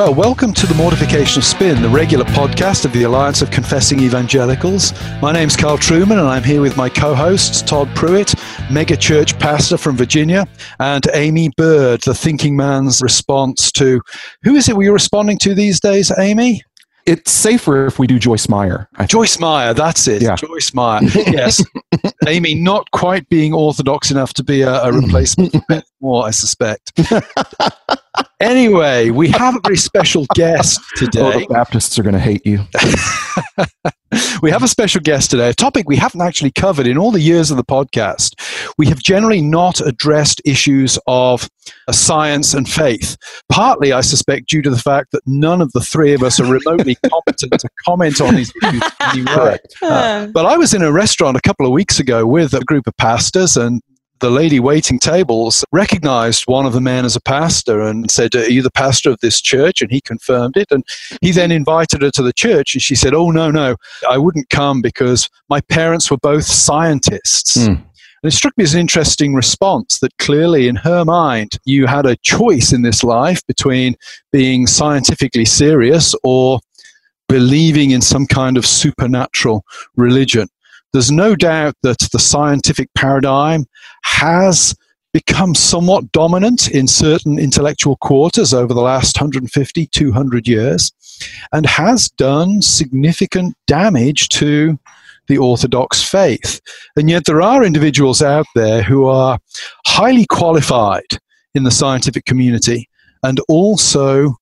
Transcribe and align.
Well, 0.00 0.14
welcome 0.14 0.54
to 0.54 0.66
the 0.66 0.74
Mortification 0.76 1.40
of 1.40 1.44
Spin, 1.44 1.82
the 1.82 1.88
regular 1.90 2.24
podcast 2.24 2.86
of 2.86 2.92
the 2.94 3.02
Alliance 3.02 3.42
of 3.42 3.50
Confessing 3.50 4.00
Evangelicals. 4.00 4.94
My 5.20 5.30
name's 5.30 5.56
Carl 5.56 5.76
Trueman, 5.76 6.12
and 6.12 6.26
I'm 6.26 6.42
here 6.42 6.62
with 6.62 6.74
my 6.74 6.88
co 6.88 7.14
hosts, 7.14 7.60
Todd 7.60 7.94
Pruitt, 7.94 8.34
mega 8.70 8.96
church 8.96 9.38
pastor 9.38 9.76
from 9.76 9.98
Virginia, 9.98 10.48
and 10.78 11.06
Aimee 11.12 11.50
Byrd, 11.54 12.00
the 12.00 12.14
thinking 12.14 12.56
man's 12.56 13.02
response 13.02 13.70
to 13.72 14.00
who 14.42 14.54
is 14.54 14.70
it 14.70 14.76
we're 14.78 14.90
responding 14.90 15.36
to 15.40 15.54
these 15.54 15.78
days, 15.78 16.10
Aimee? 16.16 16.62
It's 17.04 17.30
safer 17.30 17.84
if 17.84 17.98
we 17.98 18.06
do 18.06 18.18
Joyce 18.18 18.48
Meyer. 18.48 18.88
Joyce 19.06 19.38
Meyer, 19.38 19.74
that's 19.74 20.08
it. 20.08 20.22
Yeah. 20.22 20.34
Joyce 20.36 20.72
Meyer. 20.72 21.02
Yes. 21.02 21.62
Aimee 22.26 22.54
not 22.54 22.90
quite 22.92 23.28
being 23.28 23.52
orthodox 23.52 24.10
enough 24.10 24.32
to 24.32 24.42
be 24.42 24.62
a, 24.62 24.82
a 24.82 24.92
replacement 24.92 25.54
Moore, 26.00 26.26
I 26.26 26.30
suspect. 26.30 26.92
Anyway, 28.40 29.10
we 29.10 29.28
have 29.28 29.54
a 29.54 29.60
very 29.62 29.76
special 29.76 30.26
guest 30.34 30.80
today. 30.96 31.20
Oh, 31.20 31.40
the 31.40 31.46
Baptists 31.46 31.98
are 31.98 32.02
going 32.02 32.14
to 32.14 32.18
hate 32.18 32.44
you. 32.46 32.60
we 34.42 34.50
have 34.50 34.62
a 34.62 34.68
special 34.68 35.02
guest 35.02 35.30
today, 35.30 35.50
a 35.50 35.54
topic 35.54 35.86
we 35.86 35.96
haven't 35.96 36.22
actually 36.22 36.50
covered 36.50 36.86
in 36.86 36.96
all 36.96 37.10
the 37.10 37.20
years 37.20 37.50
of 37.50 37.58
the 37.58 37.64
podcast. 37.64 38.32
We 38.78 38.86
have 38.86 38.98
generally 39.02 39.42
not 39.42 39.82
addressed 39.82 40.40
issues 40.46 40.98
of 41.06 41.50
science 41.90 42.54
and 42.54 42.66
faith, 42.66 43.18
partly, 43.50 43.92
I 43.92 44.00
suspect, 44.00 44.48
due 44.48 44.62
to 44.62 44.70
the 44.70 44.78
fact 44.78 45.12
that 45.12 45.20
none 45.26 45.60
of 45.60 45.70
the 45.72 45.80
three 45.80 46.14
of 46.14 46.22
us 46.22 46.40
are 46.40 46.50
remotely 46.50 46.96
competent 47.10 47.60
to 47.60 47.68
comment 47.84 48.22
on 48.22 48.36
these 48.36 48.52
issues 48.62 48.82
anyway. 49.00 49.58
Uh, 49.82 50.28
but 50.28 50.46
I 50.46 50.56
was 50.56 50.72
in 50.72 50.80
a 50.80 50.90
restaurant 50.90 51.36
a 51.36 51.42
couple 51.42 51.66
of 51.66 51.72
weeks 51.72 52.00
ago 52.00 52.26
with 52.26 52.54
a 52.54 52.60
group 52.60 52.86
of 52.86 52.96
pastors, 52.96 53.58
and 53.58 53.82
the 54.20 54.30
lady 54.30 54.60
waiting 54.60 54.98
tables 54.98 55.64
recognized 55.72 56.44
one 56.46 56.66
of 56.66 56.72
the 56.72 56.80
men 56.80 57.04
as 57.04 57.16
a 57.16 57.20
pastor 57.20 57.80
and 57.80 58.10
said, 58.10 58.34
Are 58.34 58.50
you 58.50 58.62
the 58.62 58.70
pastor 58.70 59.10
of 59.10 59.20
this 59.20 59.40
church? 59.40 59.82
And 59.82 59.90
he 59.90 60.00
confirmed 60.00 60.56
it. 60.56 60.68
And 60.70 60.84
he 61.20 61.32
then 61.32 61.50
invited 61.50 62.02
her 62.02 62.10
to 62.12 62.22
the 62.22 62.32
church. 62.32 62.74
And 62.74 62.82
she 62.82 62.94
said, 62.94 63.14
Oh, 63.14 63.30
no, 63.30 63.50
no, 63.50 63.76
I 64.08 64.18
wouldn't 64.18 64.50
come 64.50 64.82
because 64.82 65.28
my 65.48 65.60
parents 65.62 66.10
were 66.10 66.18
both 66.18 66.44
scientists. 66.44 67.56
Mm. 67.56 67.84
And 68.22 68.30
it 68.30 68.36
struck 68.36 68.56
me 68.58 68.64
as 68.64 68.74
an 68.74 68.80
interesting 68.80 69.34
response 69.34 69.98
that 70.00 70.16
clearly, 70.18 70.68
in 70.68 70.76
her 70.76 71.04
mind, 71.06 71.58
you 71.64 71.86
had 71.86 72.04
a 72.04 72.16
choice 72.16 72.72
in 72.72 72.82
this 72.82 73.02
life 73.02 73.44
between 73.46 73.96
being 74.30 74.66
scientifically 74.66 75.46
serious 75.46 76.14
or 76.22 76.60
believing 77.28 77.92
in 77.92 78.02
some 78.02 78.26
kind 78.26 78.58
of 78.58 78.66
supernatural 78.66 79.64
religion. 79.96 80.48
There's 80.92 81.10
no 81.10 81.36
doubt 81.36 81.74
that 81.82 81.98
the 82.12 82.18
scientific 82.18 82.88
paradigm 82.94 83.66
has 84.02 84.74
become 85.12 85.54
somewhat 85.54 86.12
dominant 86.12 86.68
in 86.70 86.86
certain 86.86 87.38
intellectual 87.38 87.96
quarters 87.96 88.54
over 88.54 88.72
the 88.72 88.80
last 88.80 89.16
150, 89.20 89.86
200 89.86 90.48
years, 90.48 90.92
and 91.52 91.66
has 91.66 92.10
done 92.10 92.62
significant 92.62 93.54
damage 93.66 94.28
to 94.28 94.78
the 95.26 95.38
Orthodox 95.38 96.02
faith. 96.02 96.60
And 96.96 97.08
yet 97.08 97.24
there 97.24 97.42
are 97.42 97.64
individuals 97.64 98.22
out 98.22 98.46
there 98.54 98.82
who 98.82 99.06
are 99.06 99.38
highly 99.86 100.26
qualified 100.26 101.18
in 101.54 101.64
the 101.64 101.70
scientific 101.70 102.24
community 102.24 102.88
and 103.22 103.40
also 103.48 104.36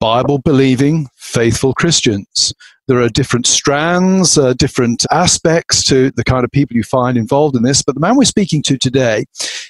Bible 0.00 0.38
believing, 0.38 1.08
faithful 1.16 1.74
Christians. 1.74 2.52
There 2.92 3.00
are 3.00 3.08
different 3.08 3.46
strands, 3.46 4.36
uh, 4.36 4.52
different 4.52 5.06
aspects 5.10 5.82
to 5.84 6.10
the 6.10 6.22
kind 6.22 6.44
of 6.44 6.50
people 6.50 6.76
you 6.76 6.82
find 6.82 7.16
involved 7.16 7.56
in 7.56 7.62
this. 7.62 7.82
But 7.82 7.94
the 7.94 8.02
man 8.02 8.18
we're 8.18 8.24
speaking 8.24 8.62
to 8.64 8.76
today 8.76 9.24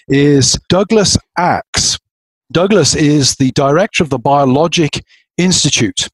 is 0.08 0.58
Douglas 0.68 1.16
Axe. 1.38 2.00
Douglas 2.50 2.96
is 2.96 3.36
the 3.36 3.52
director 3.52 4.02
of 4.02 4.10
the 4.10 4.18
Biologic 4.18 5.04
Institute. 5.38 6.08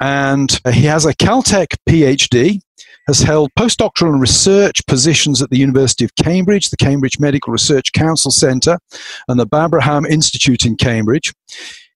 And 0.00 0.60
he 0.70 0.82
has 0.82 1.04
a 1.04 1.12
Caltech 1.12 1.74
PhD, 1.88 2.60
has 3.08 3.18
held 3.18 3.50
postdoctoral 3.58 4.12
and 4.12 4.20
research 4.20 4.86
positions 4.86 5.42
at 5.42 5.50
the 5.50 5.58
University 5.58 6.04
of 6.04 6.14
Cambridge, 6.14 6.70
the 6.70 6.76
Cambridge 6.76 7.18
Medical 7.18 7.52
Research 7.52 7.90
Council 7.92 8.30
Centre, 8.30 8.78
and 9.26 9.40
the 9.40 9.46
Babraham 9.48 10.08
Institute 10.08 10.64
in 10.64 10.76
Cambridge. 10.76 11.34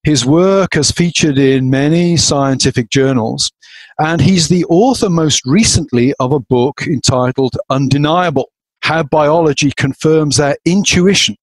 His 0.04 0.26
work 0.26 0.74
has 0.74 0.90
featured 0.90 1.38
in 1.38 1.70
many 1.70 2.16
scientific 2.16 2.90
journals, 2.90 3.52
and 4.00 4.20
he's 4.20 4.48
the 4.48 4.64
author 4.64 5.08
most 5.08 5.46
recently 5.46 6.12
of 6.18 6.32
a 6.32 6.40
book 6.40 6.82
entitled 6.88 7.56
Undeniable 7.70 8.50
How 8.80 9.04
Biology 9.04 9.70
Confirms 9.76 10.40
Our 10.40 10.56
Intuition 10.64 11.36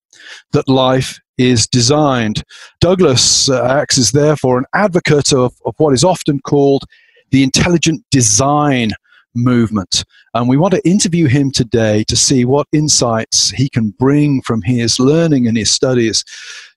That 0.52 0.68
Life 0.68 1.18
is 1.38 1.66
Designed. 1.66 2.44
Douglas 2.82 3.48
uh, 3.48 3.64
Axe 3.64 3.96
is 3.96 4.12
therefore 4.12 4.58
an 4.58 4.66
advocate 4.74 5.32
of, 5.32 5.54
of 5.64 5.74
what 5.78 5.94
is 5.94 6.04
often 6.04 6.38
called 6.40 6.84
the 7.30 7.42
intelligent 7.42 8.04
design 8.10 8.90
movement. 9.34 10.04
And 10.34 10.50
we 10.50 10.58
want 10.58 10.74
to 10.74 10.86
interview 10.86 11.28
him 11.28 11.50
today 11.50 12.04
to 12.08 12.16
see 12.16 12.44
what 12.44 12.66
insights 12.72 13.50
he 13.50 13.70
can 13.70 13.90
bring 13.98 14.42
from 14.42 14.60
his 14.62 15.00
learning 15.00 15.46
and 15.46 15.56
his 15.56 15.72
studies 15.72 16.24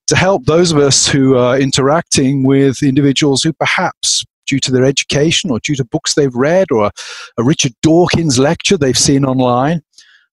to 0.08 0.16
help 0.16 0.46
those 0.46 0.72
of 0.72 0.78
us 0.78 1.08
who 1.08 1.38
are 1.38 1.58
interacting 1.58 2.44
with 2.44 2.84
individuals 2.84 3.44
who 3.44 3.54
perhaps 3.54 4.26
due 4.46 4.60
to 4.60 4.72
their 4.72 4.86
education 4.86 5.50
or 5.50 5.60
due 5.60 5.76
to 5.76 5.86
books 5.86 6.16
they've 6.16 6.36
read 6.36 6.72
or 6.72 6.92
a, 7.38 7.44
Richard 7.44 7.74
Dawkins 7.82 8.38
lecture 8.38 8.78
they've 8.78 8.98
seen 8.98 9.26
online 9.26 9.82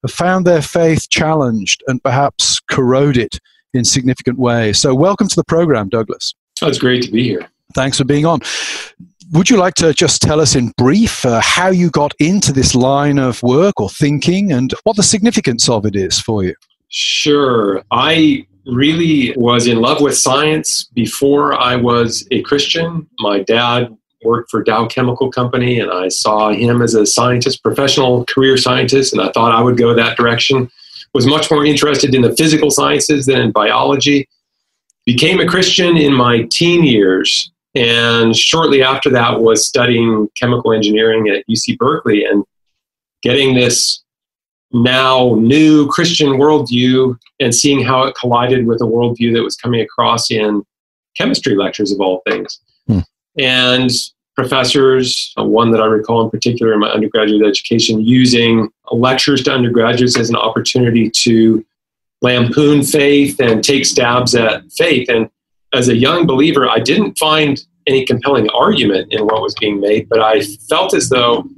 have 0.03 0.13
found 0.13 0.47
their 0.47 0.63
faith 0.63 1.09
challenged 1.11 1.83
and 1.87 2.03
perhaps 2.03 2.61
corroded 2.71 3.39
in 3.73 3.85
significant 3.85 4.39
ways. 4.39 4.79
So, 4.79 4.95
welcome 4.95 5.29
to 5.29 5.37
the 5.37 5.45
program, 5.45 5.89
Douglas. 5.89 6.35
Oh, 6.63 6.69
it's 6.69 6.79
great 6.79 7.03
to 7.03 7.13
be 7.13 7.23
here. 7.23 7.49
Thanks 7.75 7.99
for 7.99 8.05
being 8.05 8.27
on. 8.27 8.41
Would 9.33 9.49
you 9.49 9.59
like 9.59 9.75
to 9.75 9.95
just 9.95 10.23
tell 10.23 10.41
us 10.41 10.57
in 10.57 10.73
brief 10.77 11.25
uh, 11.25 11.41
how 11.41 11.69
you 11.69 11.89
got 11.91 12.13
into 12.19 12.53
this 12.53 12.75
line 12.75 13.19
of 13.19 13.41
work 13.45 13.81
or 13.81 13.89
thinking 13.89 14.51
and 14.51 14.75
what 14.83 14.97
the 14.97 15.05
significance 15.05 15.69
of 15.69 15.87
it 15.87 15.95
is 15.95 16.19
for 16.19 16.43
you? 16.43 16.57
Sure. 16.89 17.85
I 17.93 18.45
really 18.67 19.35
was 19.37 19.67
in 19.67 19.81
love 19.81 20.01
with 20.01 20.17
science 20.17 20.85
before 20.95 21.55
I 21.59 21.77
was 21.77 22.27
a 22.31 22.43
Christian. 22.43 23.09
My 23.19 23.43
dad 23.43 23.97
worked 24.25 24.51
for 24.51 24.63
Dow 24.63 24.87
Chemical 24.87 25.31
Company, 25.31 25.81
and 25.81 25.91
I 25.91 26.09
saw 26.09 26.51
him 26.53 26.83
as 26.83 26.95
a 26.95 27.07
scientist, 27.07 27.63
professional 27.63 28.25
career 28.27 28.57
scientist, 28.57 29.13
and 29.13 29.23
I 29.23 29.31
thought 29.33 29.53
I 29.53 29.63
would 29.63 29.77
go 29.77 29.95
that 29.95 30.17
direction. 30.17 30.71
Was 31.13 31.27
much 31.27 31.51
more 31.51 31.65
interested 31.65 32.15
in 32.15 32.23
the 32.23 32.37
physical 32.37 32.71
sciences 32.71 33.27
than 33.27 33.41
in 33.41 33.51
biology. 33.51 34.29
Became 35.07 35.41
a 35.41 35.47
Christian 35.47 35.97
in 35.97 36.13
my 36.13 36.47
teen 36.51 36.85
years, 36.85 37.51
and 37.75 38.37
shortly 38.37 38.83
after 38.83 39.11
that 39.11 39.41
was 39.41 39.67
studying 39.67 40.29
chemical 40.37 40.73
engineering 40.73 41.29
at 41.29 41.45
UC 41.49 41.79
Berkeley 41.79 42.25
and 42.25 42.45
getting 43.23 43.55
this 43.55 44.05
now 44.73 45.35
new 45.35 45.89
Christian 45.89 46.29
worldview 46.29 47.19
and 47.41 47.55
seeing 47.55 47.83
how 47.83 48.05
it 48.05 48.15
collided 48.15 48.67
with 48.67 48.81
a 48.81 48.85
worldview 48.85 49.33
that 49.35 49.43
was 49.43 49.57
coming 49.57 49.81
across 49.81 50.31
in 50.31 50.63
chemistry 51.17 51.57
lectures 51.57 51.93
of 51.93 52.01
all 52.01 52.23
things. 52.29 52.61
Hmm. 52.87 53.01
And 53.39 53.91
professors, 54.37 55.33
uh, 55.39 55.45
one 55.45 55.71
that 55.73 55.83
I 55.83 55.87
recall 55.87 56.23
in 56.25 56.31
particular 56.31 56.73
in 56.73 56.81
my 56.81 56.89
undergraduate 56.89 57.47
education, 57.47 58.01
using 58.01 58.69
lectures 58.93 59.43
to 59.45 59.53
undergraduates 59.53 60.19
as 60.19 60.31
an 60.31 60.37
opportunity 60.37 61.11
to 61.11 61.65
lampoon 62.23 62.83
faith 62.83 63.41
and 63.41 63.63
take 63.65 63.85
stabs 63.85 64.35
at 64.35 64.71
faith. 64.73 65.09
And 65.09 65.29
as 65.73 65.89
a 65.89 65.97
young 65.97 66.27
believer, 66.27 66.69
I 66.69 66.79
didn't 66.79 67.19
find 67.19 67.63
any 67.87 68.05
compelling 68.05 68.49
argument 68.51 69.13
in 69.13 69.25
what 69.25 69.43
was 69.43 69.55
being 69.55 69.81
made, 69.81 70.09
but 70.09 70.21
I 70.21 70.43
felt 70.69 70.95
as 70.95 71.09
though 71.09 71.49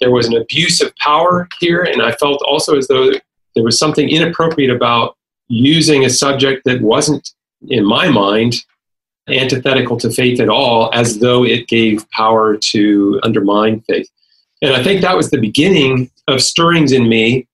there 0.00 0.10
was 0.10 0.26
an 0.26 0.36
abuse 0.36 0.80
of 0.80 0.94
power 0.96 1.48
here, 1.60 1.82
and 1.82 2.02
I 2.02 2.12
felt 2.12 2.42
also 2.42 2.76
as 2.76 2.88
though 2.88 3.12
there 3.54 3.64
was 3.64 3.78
something 3.78 4.08
inappropriate 4.08 4.70
about 4.70 5.16
using 5.48 6.04
a 6.04 6.10
subject 6.10 6.64
that 6.64 6.80
wasn't, 6.80 7.30
in 7.68 7.84
my 7.84 8.08
mind, 8.08 8.54
antithetical 9.28 9.96
to 9.98 10.10
faith 10.10 10.40
at 10.40 10.48
all, 10.48 10.90
as 10.94 11.18
though 11.18 11.44
it 11.44 11.68
gave 11.68 12.08
power 12.10 12.56
to 12.56 13.20
undermine 13.22 13.80
faith. 13.82 14.08
And 14.62 14.74
I 14.74 14.82
think 14.82 15.00
that 15.00 15.16
was 15.16 15.30
the 15.30 15.40
beginning 15.40 16.10
of 16.28 16.42
stirrings 16.42 16.92
in 16.92 17.08
me 17.08 17.46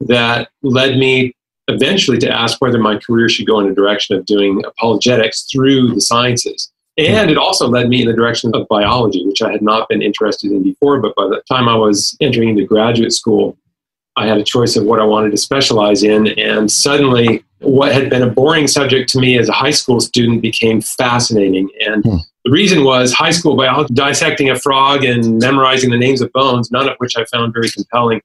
that 0.00 0.48
led 0.62 0.98
me 0.98 1.34
eventually 1.68 2.18
to 2.18 2.30
ask 2.30 2.60
whether 2.60 2.78
my 2.78 2.96
career 2.98 3.28
should 3.28 3.46
go 3.46 3.60
in 3.60 3.68
a 3.68 3.74
direction 3.74 4.16
of 4.16 4.26
doing 4.26 4.64
apologetics 4.64 5.42
through 5.42 5.94
the 5.94 6.00
sciences. 6.00 6.71
And 6.98 7.30
it 7.30 7.38
also 7.38 7.68
led 7.68 7.88
me 7.88 8.02
in 8.02 8.08
the 8.08 8.14
direction 8.14 8.54
of 8.54 8.68
biology, 8.68 9.24
which 9.26 9.40
I 9.40 9.50
had 9.50 9.62
not 9.62 9.88
been 9.88 10.02
interested 10.02 10.50
in 10.50 10.62
before. 10.62 11.00
But 11.00 11.14
by 11.16 11.24
the 11.24 11.42
time 11.50 11.68
I 11.68 11.74
was 11.74 12.16
entering 12.20 12.50
into 12.50 12.66
graduate 12.66 13.12
school, 13.12 13.56
I 14.16 14.26
had 14.26 14.36
a 14.36 14.44
choice 14.44 14.76
of 14.76 14.84
what 14.84 15.00
I 15.00 15.04
wanted 15.04 15.30
to 15.30 15.38
specialize 15.38 16.02
in. 16.02 16.38
And 16.38 16.70
suddenly, 16.70 17.44
what 17.60 17.92
had 17.92 18.10
been 18.10 18.22
a 18.22 18.28
boring 18.28 18.66
subject 18.66 19.08
to 19.10 19.18
me 19.18 19.38
as 19.38 19.48
a 19.48 19.52
high 19.52 19.70
school 19.70 20.00
student 20.00 20.42
became 20.42 20.82
fascinating. 20.82 21.70
And 21.80 22.04
hmm. 22.04 22.16
the 22.44 22.50
reason 22.50 22.84
was 22.84 23.14
high 23.14 23.30
school 23.30 23.56
biology, 23.56 23.94
dissecting 23.94 24.50
a 24.50 24.58
frog 24.58 25.02
and 25.04 25.38
memorizing 25.38 25.90
the 25.90 25.98
names 25.98 26.20
of 26.20 26.30
bones, 26.32 26.70
none 26.70 26.90
of 26.90 26.96
which 26.98 27.16
I 27.16 27.24
found 27.24 27.54
very 27.54 27.70
compelling. 27.70 28.20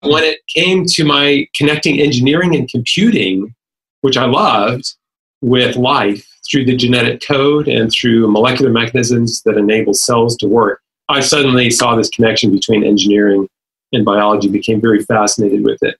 When 0.00 0.24
it 0.24 0.40
came 0.48 0.86
to 0.86 1.04
my 1.04 1.46
connecting 1.54 2.00
engineering 2.00 2.56
and 2.56 2.68
computing, 2.68 3.54
which 4.00 4.16
I 4.16 4.24
loved, 4.24 4.94
with 5.42 5.76
life 5.76 6.31
through 6.48 6.64
the 6.64 6.76
genetic 6.76 7.22
code 7.26 7.68
and 7.68 7.90
through 7.90 8.30
molecular 8.30 8.70
mechanisms 8.70 9.42
that 9.42 9.56
enable 9.56 9.94
cells 9.94 10.36
to 10.38 10.46
work, 10.46 10.80
I 11.08 11.20
suddenly 11.20 11.70
saw 11.70 11.94
this 11.94 12.08
connection 12.10 12.50
between 12.50 12.84
engineering 12.84 13.48
and 13.92 14.04
biology, 14.04 14.48
became 14.48 14.80
very 14.80 15.02
fascinated 15.04 15.64
with 15.64 15.82
it. 15.82 15.96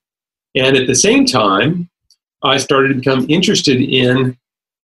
And 0.54 0.76
at 0.76 0.86
the 0.86 0.94
same 0.94 1.26
time, 1.26 1.88
I 2.42 2.56
started 2.56 2.88
to 2.88 2.94
become 2.94 3.26
interested 3.28 3.80
in 3.80 4.36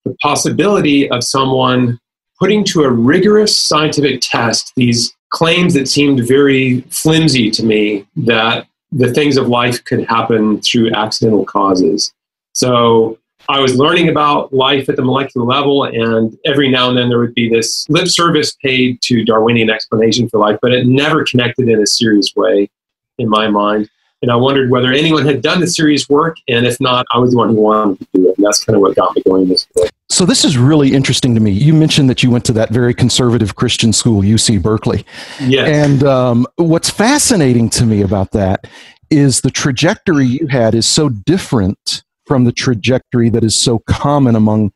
the 0.05 0.15
possibility 0.23 1.11
of 1.11 1.25
someone 1.25 1.99
putting 2.39 2.65
to 2.65 2.85
a 2.85 2.91
rigorous 2.91 3.57
scientific 3.57 4.21
test 4.23 4.73
these 4.77 5.15
claims 5.31 5.75
that 5.75 5.89
seemed 5.89 6.27
very 6.27 6.83
flimsy 6.83 7.51
to 7.51 7.65
me 7.65 8.07
that 8.17 8.67
the 8.93 9.13
things 9.13 9.37
of 9.37 9.49
life 9.49 9.85
could 9.85 10.05
happen 10.07 10.61
through 10.61 10.93
accidental 10.93 11.45
causes. 11.45 12.13
So 12.53 13.19
I 13.51 13.61
was 13.61 13.77
learning 13.77 14.11
about 14.11 14.53
life 14.53 14.91
at 14.91 14.97
the 14.97 15.03
molecular 15.03 15.47
level, 15.47 15.85
and 15.85 16.39
every 16.45 16.69
now 16.69 16.91
and 16.91 16.99
then 16.99 17.09
there 17.09 17.19
would 17.19 17.35
be 17.35 17.49
this 17.49 17.89
lip 17.89 18.07
service 18.07 18.55
paid 18.63 19.01
to 19.03 19.25
Darwinian 19.25 19.71
explanation 19.71 20.29
for 20.29 20.39
life, 20.39 20.59
but 20.61 20.73
it 20.73 20.87
never 20.87 21.25
connected 21.25 21.67
in 21.67 21.81
a 21.81 21.87
serious 21.87 22.35
way 22.37 22.69
in 23.17 23.29
my 23.29 23.49
mind. 23.49 23.89
And 24.21 24.31
I 24.31 24.37
wondered 24.37 24.71
whether 24.71 24.93
anyone 24.93 25.25
had 25.25 25.41
done 25.41 25.61
the 25.61 25.67
serious 25.67 26.11
work, 26.11 26.37
and 26.47 26.67
if 26.67 26.79
not, 26.79 27.07
I 27.11 27.19
was 27.19 27.31
the 27.31 27.39
one 27.39 27.49
who 27.49 27.61
wanted 27.63 28.01
to 28.01 28.07
do 28.13 28.29
it. 28.29 28.37
And 28.37 28.47
that's 28.47 28.65
kind 28.65 28.77
of 28.77 28.83
what 28.83 28.95
got 28.97 29.17
me 29.17 29.23
going 29.23 29.49
this 29.49 29.67
way. 29.77 29.89
So 30.11 30.27
this 30.27 30.45
is 30.45 30.59
really 30.59 30.93
interesting 30.93 31.35
to 31.35 31.41
me. 31.41 31.51
You 31.51 31.73
mentioned 31.73 32.11
that 32.11 32.23
you 32.23 32.31
went 32.31 32.45
to 32.47 32.53
that 32.55 32.71
very 32.71 32.93
conservative 32.93 33.55
Christian 33.55 33.95
school, 33.95 34.23
UC 34.23 34.61
Berkeley. 34.61 35.07
Yes. 35.41 35.69
And 35.69 36.05
um, 36.05 36.47
what's 36.57 36.91
fascinating 36.91 37.71
to 37.71 37.87
me 37.87 38.03
about 38.03 38.33
that 38.33 38.67
is 39.11 39.41
the 39.41 39.51
trajectory 39.51 40.27
you 40.27 40.49
had 40.49 40.75
is 40.75 40.87
so 40.87 41.09
different 41.09 42.03
from 42.29 42.45
the 42.45 42.53
trajectory 42.53 43.31
that 43.31 43.43
is 43.43 43.61
so 43.61 43.81
common 43.89 44.37
among 44.37 44.71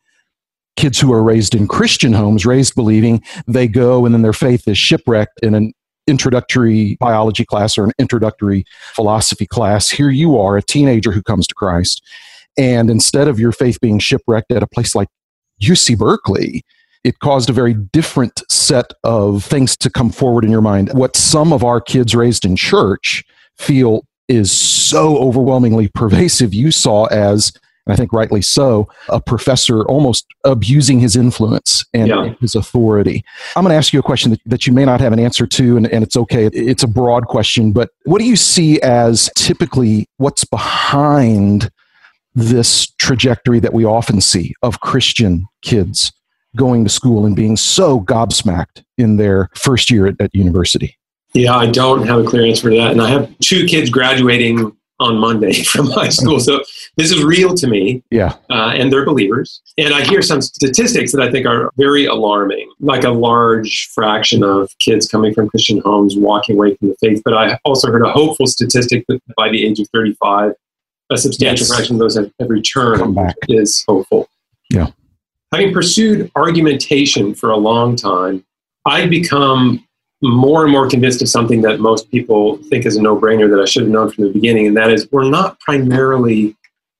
kids 0.76 0.98
who 0.98 1.12
are 1.12 1.22
raised 1.22 1.54
in 1.54 1.68
Christian 1.68 2.14
homes, 2.14 2.46
raised 2.46 2.74
believing 2.74 3.22
they 3.46 3.68
go 3.68 4.04
and 4.06 4.14
then 4.14 4.22
their 4.22 4.32
faith 4.32 4.66
is 4.66 4.78
shipwrecked 4.78 5.38
in 5.42 5.54
an 5.54 5.72
introductory 6.06 6.96
biology 6.98 7.44
class 7.44 7.76
or 7.78 7.84
an 7.84 7.92
introductory 7.98 8.64
philosophy 8.94 9.46
class. 9.46 9.90
Here 9.90 10.10
you 10.10 10.38
are, 10.38 10.56
a 10.56 10.62
teenager 10.62 11.12
who 11.12 11.22
comes 11.22 11.46
to 11.46 11.54
Christ. 11.54 12.02
And 12.56 12.90
instead 12.90 13.28
of 13.28 13.38
your 13.38 13.52
faith 13.52 13.78
being 13.80 13.98
shipwrecked 13.98 14.50
at 14.50 14.62
a 14.62 14.66
place 14.66 14.94
like 14.94 15.08
UC 15.62 15.98
Berkeley, 15.98 16.64
it 17.04 17.18
caused 17.18 17.50
a 17.50 17.52
very 17.52 17.74
different 17.74 18.42
set 18.50 18.92
of 19.04 19.44
things 19.44 19.76
to 19.76 19.90
come 19.90 20.10
forward 20.10 20.44
in 20.44 20.50
your 20.50 20.60
mind. 20.60 20.90
What 20.94 21.16
some 21.16 21.52
of 21.52 21.62
our 21.62 21.80
kids 21.80 22.14
raised 22.14 22.44
in 22.44 22.56
church 22.56 23.24
feel 23.58 24.04
is 24.28 24.50
so 24.52 25.18
overwhelmingly 25.18 25.88
pervasive, 25.88 26.54
you 26.54 26.70
saw 26.70 27.06
as, 27.06 27.52
and 27.86 27.92
I 27.92 27.96
think 27.96 28.12
rightly 28.12 28.42
so, 28.42 28.88
a 29.08 29.20
professor 29.20 29.82
almost 29.84 30.26
abusing 30.44 31.00
his 31.00 31.16
influence 31.16 31.84
and 31.92 32.08
yeah. 32.08 32.34
his 32.40 32.54
authority. 32.54 33.24
I'm 33.56 33.64
going 33.64 33.72
to 33.72 33.76
ask 33.76 33.92
you 33.92 34.00
a 34.00 34.02
question 34.04 34.30
that, 34.30 34.40
that 34.46 34.66
you 34.66 34.72
may 34.72 34.84
not 34.84 35.00
have 35.00 35.12
an 35.12 35.18
answer 35.18 35.46
to, 35.46 35.76
and, 35.76 35.86
and 35.88 36.04
it's 36.04 36.16
okay. 36.16 36.46
It's 36.46 36.82
a 36.82 36.88
broad 36.88 37.26
question, 37.26 37.72
but 37.72 37.90
what 38.04 38.20
do 38.20 38.24
you 38.24 38.36
see 38.36 38.80
as 38.82 39.30
typically 39.36 40.06
what's 40.18 40.44
behind 40.44 41.70
this 42.34 42.86
trajectory 42.98 43.60
that 43.60 43.74
we 43.74 43.84
often 43.84 44.20
see 44.20 44.54
of 44.62 44.80
Christian 44.80 45.44
kids 45.62 46.12
going 46.56 46.84
to 46.84 46.90
school 46.90 47.26
and 47.26 47.34
being 47.34 47.56
so 47.56 48.00
gobsmacked 48.00 48.84
in 48.96 49.16
their 49.16 49.50
first 49.54 49.90
year 49.90 50.06
at, 50.06 50.20
at 50.20 50.34
university? 50.34 50.96
Yeah, 51.34 51.56
I 51.56 51.66
don't 51.66 52.06
have 52.06 52.20
a 52.20 52.24
clear 52.24 52.44
answer 52.44 52.70
to 52.70 52.76
that. 52.76 52.92
And 52.92 53.00
I 53.00 53.08
have 53.08 53.38
two 53.38 53.66
kids 53.66 53.90
graduating 53.90 54.76
on 55.00 55.18
Monday 55.18 55.52
from 55.64 55.90
high 55.90 56.08
school. 56.08 56.40
So 56.40 56.62
this 56.96 57.10
is 57.10 57.22
real 57.22 57.54
to 57.54 57.66
me. 57.66 58.02
Yeah. 58.10 58.36
Uh, 58.50 58.72
and 58.74 58.92
they're 58.92 59.04
believers. 59.04 59.60
And 59.76 59.94
I 59.94 60.02
hear 60.04 60.22
some 60.22 60.40
statistics 60.40 61.12
that 61.12 61.20
I 61.20 61.30
think 61.30 61.46
are 61.46 61.70
very 61.76 62.06
alarming, 62.06 62.70
like 62.80 63.04
a 63.04 63.10
large 63.10 63.88
fraction 63.88 64.42
of 64.42 64.70
kids 64.78 65.08
coming 65.08 65.34
from 65.34 65.48
Christian 65.48 65.80
homes 65.80 66.16
walking 66.16 66.56
away 66.56 66.76
from 66.76 66.88
the 66.88 66.96
faith. 67.00 67.22
But 67.24 67.34
I 67.34 67.58
also 67.64 67.90
heard 67.90 68.02
a 68.02 68.12
hopeful 68.12 68.46
statistic 68.46 69.04
that 69.08 69.20
by 69.36 69.48
the 69.48 69.64
age 69.66 69.80
of 69.80 69.88
35, 69.92 70.52
a 71.10 71.18
substantial 71.18 71.66
yes. 71.66 71.74
fraction 71.74 71.96
of 71.96 72.00
those 72.00 72.16
have, 72.16 72.30
have 72.40 72.48
returned 72.48 73.18
is 73.48 73.84
hopeful. 73.86 74.28
Yeah. 74.70 74.88
Having 75.52 75.74
pursued 75.74 76.30
argumentation 76.34 77.34
for 77.34 77.50
a 77.50 77.56
long 77.56 77.96
time, 77.96 78.44
I've 78.86 79.10
become 79.10 79.86
more 80.22 80.62
and 80.64 80.72
more 80.72 80.88
convinced 80.88 81.20
of 81.20 81.28
something 81.28 81.62
that 81.62 81.80
most 81.80 82.10
people 82.10 82.56
think 82.68 82.86
is 82.86 82.96
a 82.96 83.02
no-brainer 83.02 83.50
that 83.50 83.60
I 83.60 83.64
should 83.64 83.82
have 83.82 83.90
known 83.90 84.10
from 84.10 84.24
the 84.24 84.30
beginning, 84.30 84.68
and 84.68 84.76
that 84.76 84.90
is 84.90 85.10
we're 85.10 85.28
not 85.28 85.58
primarily 85.60 86.56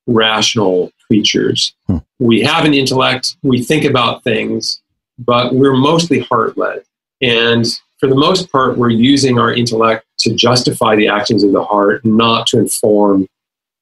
rational 0.07 0.91
creatures. 1.07 1.75
Hmm. 1.87 1.99
We 2.19 2.43
have 2.43 2.65
an 2.65 2.75
intellect, 2.75 3.37
we 3.43 3.63
think 3.63 3.85
about 3.85 4.25
things, 4.25 4.83
but 5.19 5.55
we're 5.55 5.77
mostly 5.77 6.21
heart-led. 6.21 6.83
And 7.21 7.67
for 8.01 8.09
the 8.09 8.17
most 8.17 8.51
part, 8.51 8.77
we're 8.77 8.91
using 8.91 9.39
our 9.39 9.55
intellect 9.55 10.05
to 10.21 10.35
justify 10.35 10.97
the 10.97 11.07
actions 11.07 11.45
of 11.45 11.53
the 11.53 11.63
heart, 11.63 12.05
not 12.05 12.49
to 12.49 12.59
inform 12.59 13.29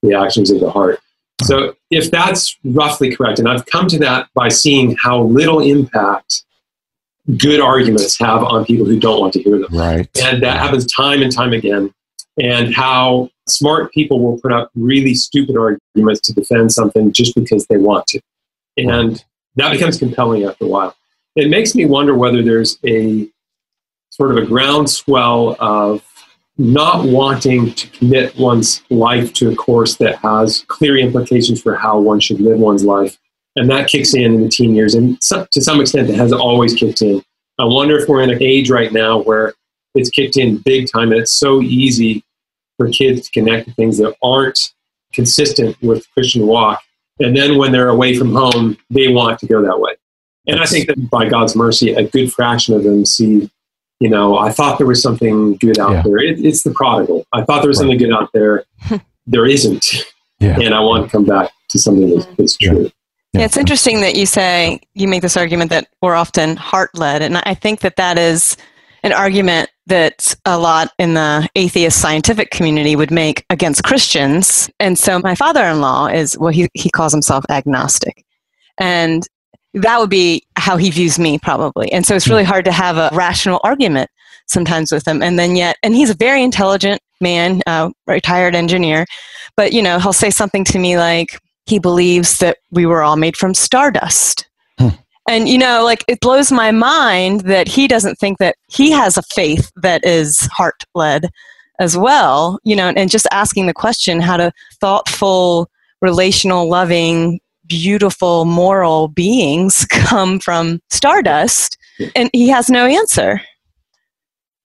the 0.02 0.14
actions 0.14 0.50
of 0.50 0.60
the 0.60 0.70
heart. 0.70 1.00
So, 1.42 1.75
if 1.90 2.10
that's 2.10 2.58
roughly 2.64 3.16
correct, 3.16 3.38
and 3.38 3.48
I've 3.48 3.64
come 3.64 3.87
to 3.88 3.98
that 4.00 4.28
by 4.34 4.50
seeing 4.50 4.94
how 4.96 5.22
little 5.22 5.60
impact 5.60 6.44
good 7.36 7.60
arguments 7.60 8.18
have 8.18 8.42
on 8.42 8.64
people 8.64 8.86
who 8.86 8.98
don't 8.98 9.20
want 9.20 9.32
to 9.34 9.42
hear 9.42 9.58
them. 9.58 9.68
Right. 9.70 10.08
And 10.22 10.42
that 10.42 10.58
happens 10.58 10.90
time 10.92 11.22
and 11.22 11.32
time 11.32 11.52
again. 11.52 11.92
And 12.40 12.75
how 12.75 13.30
smart 13.49 13.92
people 13.92 14.20
will 14.20 14.40
put 14.40 14.52
up 14.52 14.70
really 14.75 15.14
stupid 15.14 15.56
arguments 15.56 16.20
to 16.22 16.32
defend 16.32 16.72
something 16.72 17.12
just 17.12 17.34
because 17.34 17.66
they 17.66 17.76
want 17.76 18.06
to. 18.08 18.20
And 18.76 19.22
that 19.56 19.72
becomes 19.72 19.99
compelling 19.99 20.44
after 20.44 20.64
a 20.64 20.68
while. 20.68 20.96
It 21.37 21.50
makes 21.50 21.75
me 21.75 21.87
wonder 21.87 22.14
whether 22.14 22.42
there's 22.42 22.78
a 22.87 23.28
sort 24.10 24.30
of 24.30 24.37
a 24.38 24.46
groundswell 24.46 25.56
of 25.60 26.02
not 26.58 27.04
wanting 27.06 27.72
to 27.72 27.88
commit 27.88 28.37
one's 28.37 28.82
life 28.90 29.32
to 29.32 29.50
a 29.50 29.56
course 29.56 29.96
that 29.96 30.16
has 30.16 30.64
clear 30.68 30.96
implications 30.96 31.60
for 31.60 31.75
how 31.75 31.99
one 31.99 32.20
should 32.20 32.40
live 32.40 32.58
one's 32.58 32.84
life 32.84 33.18
and 33.61 33.71
that 33.71 33.88
kicks 33.88 34.14
in 34.14 34.35
in 34.35 34.43
the 34.43 34.49
teen 34.49 34.75
years, 34.75 34.95
and 34.95 35.21
to 35.21 35.61
some 35.61 35.81
extent, 35.81 36.09
it 36.09 36.17
has 36.17 36.33
always 36.33 36.75
kicked 36.75 37.02
in. 37.02 37.23
I 37.59 37.64
wonder 37.64 37.99
if 37.99 38.09
we're 38.09 38.23
in 38.23 38.31
an 38.31 38.43
age 38.43 38.71
right 38.71 38.90
now 38.90 39.21
where 39.23 39.52
it's 39.95 40.09
kicked 40.09 40.38
in 40.38 40.59
big 40.59 40.90
time, 40.90 41.12
and 41.12 41.21
it's 41.21 41.33
so 41.33 41.61
easy 41.61 42.25
for 42.79 42.88
kids 42.88 43.29
to 43.29 43.31
connect 43.33 43.69
to 43.69 43.75
things 43.75 43.99
that 43.99 44.17
aren't 44.23 44.59
consistent 45.12 45.76
with 45.83 46.07
Christian 46.14 46.47
walk. 46.47 46.83
And 47.19 47.37
then 47.37 47.59
when 47.59 47.73
they're 47.73 47.90
away 47.90 48.17
from 48.17 48.33
home, 48.33 48.79
they 48.88 49.09
want 49.09 49.38
to 49.40 49.47
go 49.47 49.61
that 49.61 49.79
way. 49.79 49.93
And 50.47 50.59
I 50.59 50.64
think 50.64 50.87
that 50.87 51.11
by 51.11 51.29
God's 51.29 51.55
mercy, 51.55 51.93
a 51.93 52.09
good 52.09 52.33
fraction 52.33 52.75
of 52.75 52.83
them 52.83 53.05
see, 53.05 53.50
you 54.00 54.09
know, 54.09 54.38
I 54.38 54.50
thought 54.50 54.79
there 54.79 54.87
was 54.87 55.02
something 55.02 55.57
good 55.57 55.79
out 55.79 55.93
yeah. 55.93 56.02
there. 56.02 56.17
It, 56.17 56.43
it's 56.43 56.62
the 56.62 56.71
prodigal. 56.71 57.26
I 57.35 57.45
thought 57.45 57.61
there 57.61 57.69
was 57.69 57.76
right. 57.76 57.83
something 57.83 57.99
good 57.99 58.12
out 58.12 58.31
there. 58.33 58.64
there 59.26 59.45
isn't. 59.45 59.87
Yeah. 60.38 60.59
And 60.59 60.75
I 60.75 60.81
want 60.81 61.05
to 61.05 61.11
come 61.11 61.26
back 61.26 61.52
to 61.69 61.79
something 61.79 62.09
that's, 62.09 62.26
that's 62.38 62.57
true. 62.57 62.90
Yeah. 63.32 63.42
It's 63.42 63.56
interesting 63.56 64.00
that 64.00 64.16
you 64.16 64.26
say 64.26 64.80
you 64.94 65.06
make 65.06 65.22
this 65.22 65.37
argument 65.37 65.70
that 65.70 65.88
we're 66.02 66.16
often 66.16 66.56
heart 66.56 66.90
led. 66.94 67.22
And 67.22 67.37
I 67.38 67.54
think 67.54 67.80
that 67.80 67.96
that 67.96 68.18
is 68.18 68.56
an 69.02 69.12
argument 69.12 69.70
that 69.87 70.34
a 70.44 70.58
lot 70.58 70.92
in 70.99 71.14
the 71.14 71.49
atheist 71.54 72.00
scientific 72.00 72.50
community 72.50 72.96
would 72.96 73.10
make 73.10 73.44
against 73.49 73.84
Christians. 73.84 74.68
And 74.80 74.99
so 74.99 75.20
my 75.20 75.34
father 75.34 75.64
in 75.64 75.80
law 75.80 76.06
is, 76.06 76.37
well, 76.38 76.52
he, 76.52 76.68
he 76.75 76.90
calls 76.90 77.12
himself 77.12 77.44
agnostic. 77.49 78.25
And 78.78 79.26
that 79.75 80.00
would 80.00 80.10
be 80.10 80.44
how 80.56 80.76
he 80.76 80.90
views 80.90 81.18
me, 81.18 81.38
probably. 81.38 81.92
And 81.92 82.04
so 82.04 82.16
it's 82.16 82.28
really 82.28 82.44
hard 82.44 82.64
to 82.64 82.72
have 82.72 82.96
a 82.96 83.10
rational 83.12 83.60
argument 83.62 84.10
sometimes 84.46 84.90
with 84.90 85.06
him. 85.06 85.22
And 85.22 85.38
then 85.38 85.54
yet, 85.54 85.76
and 85.82 85.94
he's 85.94 86.10
a 86.10 86.14
very 86.14 86.42
intelligent 86.42 87.00
man, 87.20 87.62
uh, 87.66 87.90
retired 88.06 88.56
engineer, 88.56 89.06
but 89.56 89.72
you 89.72 89.82
know, 89.82 90.00
he'll 90.00 90.12
say 90.12 90.30
something 90.30 90.64
to 90.64 90.78
me 90.78 90.99
like, 90.99 91.38
he 91.70 91.78
believes 91.78 92.38
that 92.38 92.58
we 92.70 92.84
were 92.84 93.02
all 93.02 93.16
made 93.16 93.36
from 93.36 93.54
stardust. 93.54 94.48
Hmm. 94.78 94.88
And, 95.28 95.48
you 95.48 95.56
know, 95.56 95.84
like 95.84 96.04
it 96.08 96.20
blows 96.20 96.50
my 96.50 96.72
mind 96.72 97.42
that 97.42 97.68
he 97.68 97.86
doesn't 97.86 98.16
think 98.16 98.38
that 98.38 98.56
he 98.68 98.90
has 98.90 99.16
a 99.16 99.22
faith 99.22 99.70
that 99.76 100.04
is 100.04 100.40
heart 100.52 100.84
led 100.94 101.30
as 101.78 101.96
well, 101.96 102.58
you 102.64 102.74
know, 102.74 102.88
and 102.88 103.08
just 103.08 103.28
asking 103.30 103.66
the 103.66 103.72
question 103.72 104.20
how 104.20 104.36
to 104.36 104.52
thoughtful, 104.80 105.70
relational, 106.02 106.68
loving 106.68 107.40
beautiful 107.66 108.44
moral 108.44 109.06
beings 109.08 109.86
come 109.90 110.40
from 110.40 110.80
stardust? 110.90 111.78
And 112.16 112.28
he 112.32 112.48
has 112.48 112.68
no 112.68 112.86
answer. 112.86 113.40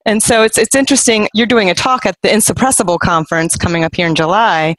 And 0.07 0.21
so 0.23 0.43
it's 0.43 0.57
it's 0.57 0.75
interesting. 0.75 1.27
You're 1.33 1.47
doing 1.47 1.69
a 1.69 1.73
talk 1.73 2.05
at 2.05 2.15
the 2.21 2.29
Insuppressible 2.29 2.99
conference 2.99 3.55
coming 3.57 3.83
up 3.83 3.95
here 3.95 4.07
in 4.07 4.15
July. 4.15 4.75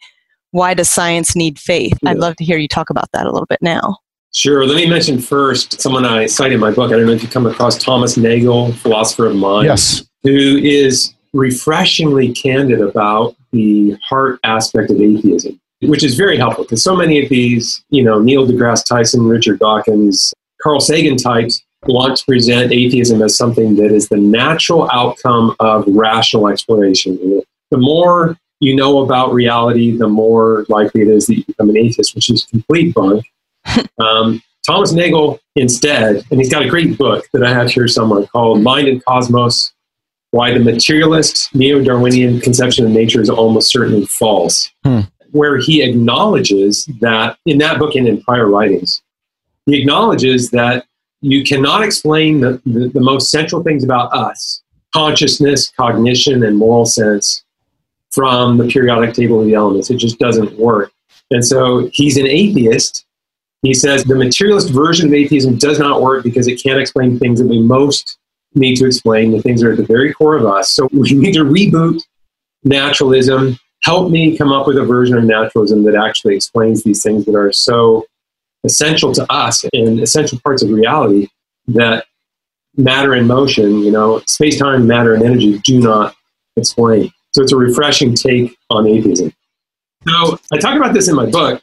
Why 0.56 0.72
does 0.72 0.88
science 0.88 1.36
need 1.36 1.58
faith? 1.58 1.98
Yeah. 2.02 2.12
I'd 2.12 2.16
love 2.16 2.34
to 2.36 2.44
hear 2.44 2.56
you 2.56 2.66
talk 2.66 2.88
about 2.88 3.12
that 3.12 3.26
a 3.26 3.30
little 3.30 3.44
bit 3.44 3.58
now. 3.60 3.98
Sure. 4.32 4.66
Let 4.66 4.76
me 4.76 4.88
mention 4.88 5.18
first 5.18 5.82
someone 5.82 6.06
I 6.06 6.24
cite 6.24 6.50
in 6.50 6.60
my 6.60 6.70
book. 6.70 6.92
I 6.92 6.96
don't 6.96 7.04
know 7.04 7.12
if 7.12 7.22
you 7.22 7.28
come 7.28 7.44
across 7.46 7.76
Thomas 7.76 8.16
Nagel, 8.16 8.72
philosopher 8.72 9.26
of 9.26 9.36
mind. 9.36 9.66
Yes. 9.66 10.08
Who 10.22 10.56
is 10.56 11.12
refreshingly 11.34 12.32
candid 12.32 12.80
about 12.80 13.36
the 13.52 13.98
heart 14.08 14.40
aspect 14.44 14.90
of 14.90 14.98
atheism, 14.98 15.60
which 15.82 16.02
is 16.02 16.14
very 16.14 16.38
helpful 16.38 16.64
because 16.64 16.82
so 16.82 16.96
many 16.96 17.22
of 17.22 17.28
these, 17.28 17.84
you 17.90 18.02
know, 18.02 18.18
Neil 18.18 18.46
deGrasse 18.46 18.86
Tyson, 18.86 19.28
Richard 19.28 19.58
Dawkins, 19.58 20.32
Carl 20.62 20.80
Sagan 20.80 21.18
types 21.18 21.62
want 21.86 22.16
to 22.16 22.24
present 22.24 22.72
atheism 22.72 23.20
as 23.20 23.36
something 23.36 23.76
that 23.76 23.92
is 23.92 24.08
the 24.08 24.16
natural 24.16 24.88
outcome 24.90 25.54
of 25.60 25.84
rational 25.86 26.48
exploration. 26.48 27.42
The 27.70 27.76
more 27.76 28.38
you 28.60 28.74
know 28.74 29.00
about 29.00 29.32
reality, 29.32 29.96
the 29.96 30.08
more 30.08 30.64
likely 30.68 31.02
it 31.02 31.08
is 31.08 31.26
that 31.26 31.36
you 31.36 31.44
become 31.44 31.70
an 31.70 31.76
atheist, 31.76 32.14
which 32.14 32.30
is 32.30 32.44
complete 32.44 32.94
bunk. 32.94 33.24
um, 33.98 34.42
Thomas 34.66 34.92
Nagel, 34.92 35.38
instead, 35.54 36.24
and 36.30 36.40
he's 36.40 36.50
got 36.50 36.64
a 36.64 36.68
great 36.68 36.98
book 36.98 37.26
that 37.32 37.44
I 37.44 37.52
have 37.52 37.70
here 37.70 37.86
somewhere 37.86 38.26
called 38.26 38.62
Mind 38.62 38.88
and 38.88 39.04
Cosmos 39.04 39.72
Why 40.30 40.52
the 40.52 40.60
Materialist 40.60 41.54
Neo 41.54 41.82
Darwinian 41.82 42.40
Conception 42.40 42.84
of 42.84 42.90
Nature 42.90 43.20
is 43.20 43.30
Almost 43.30 43.70
Certainly 43.70 44.06
False, 44.06 44.72
hmm. 44.84 45.00
where 45.30 45.58
he 45.58 45.82
acknowledges 45.82 46.86
that 47.00 47.38
in 47.46 47.58
that 47.58 47.78
book 47.78 47.94
and 47.94 48.08
in 48.08 48.20
prior 48.22 48.48
writings, 48.48 49.02
he 49.66 49.80
acknowledges 49.80 50.50
that 50.50 50.86
you 51.20 51.44
cannot 51.44 51.82
explain 51.82 52.40
the, 52.40 52.60
the, 52.66 52.88
the 52.88 53.00
most 53.00 53.30
central 53.30 53.62
things 53.62 53.84
about 53.84 54.12
us 54.12 54.62
consciousness, 54.92 55.70
cognition, 55.76 56.42
and 56.42 56.56
moral 56.56 56.86
sense 56.86 57.44
from 58.16 58.56
the 58.56 58.66
periodic 58.66 59.14
table 59.14 59.40
of 59.40 59.46
the 59.46 59.52
elements. 59.52 59.90
It 59.90 59.98
just 59.98 60.18
doesn't 60.18 60.58
work. 60.58 60.90
And 61.30 61.44
so 61.44 61.90
he's 61.92 62.16
an 62.16 62.26
atheist. 62.26 63.04
He 63.60 63.74
says 63.74 64.04
the 64.04 64.14
materialist 64.14 64.70
version 64.70 65.08
of 65.08 65.12
atheism 65.12 65.58
does 65.58 65.78
not 65.78 66.00
work 66.00 66.24
because 66.24 66.48
it 66.48 66.62
can't 66.62 66.80
explain 66.80 67.18
things 67.18 67.40
that 67.40 67.46
we 67.46 67.60
most 67.60 68.16
need 68.54 68.76
to 68.76 68.86
explain, 68.86 69.32
the 69.32 69.42
things 69.42 69.60
that 69.60 69.68
are 69.68 69.72
at 69.72 69.76
the 69.76 69.84
very 69.84 70.14
core 70.14 70.34
of 70.34 70.46
us. 70.46 70.70
So 70.70 70.88
we 70.92 71.12
need 71.12 71.34
to 71.34 71.44
reboot 71.44 72.02
naturalism. 72.64 73.58
Help 73.82 74.10
me 74.10 74.34
come 74.34 74.50
up 74.50 74.66
with 74.66 74.78
a 74.78 74.84
version 74.84 75.18
of 75.18 75.24
naturalism 75.24 75.84
that 75.84 75.94
actually 75.94 76.36
explains 76.36 76.82
these 76.84 77.02
things 77.02 77.26
that 77.26 77.34
are 77.34 77.52
so 77.52 78.06
essential 78.64 79.12
to 79.12 79.30
us 79.30 79.62
and 79.74 80.00
essential 80.00 80.40
parts 80.40 80.62
of 80.62 80.70
reality 80.70 81.28
that 81.68 82.06
matter 82.78 83.12
and 83.12 83.28
motion, 83.28 83.80
you 83.80 83.90
know, 83.90 84.22
space 84.26 84.58
time, 84.58 84.86
matter, 84.86 85.12
and 85.12 85.22
energy 85.22 85.58
do 85.58 85.80
not 85.80 86.16
explain. 86.56 87.12
So 87.36 87.42
it's 87.42 87.52
a 87.52 87.56
refreshing 87.56 88.14
take 88.14 88.56
on 88.70 88.86
atheism. 88.86 89.30
So 90.08 90.38
I 90.50 90.56
talk 90.56 90.74
about 90.74 90.94
this 90.94 91.06
in 91.06 91.14
my 91.14 91.26
book. 91.26 91.62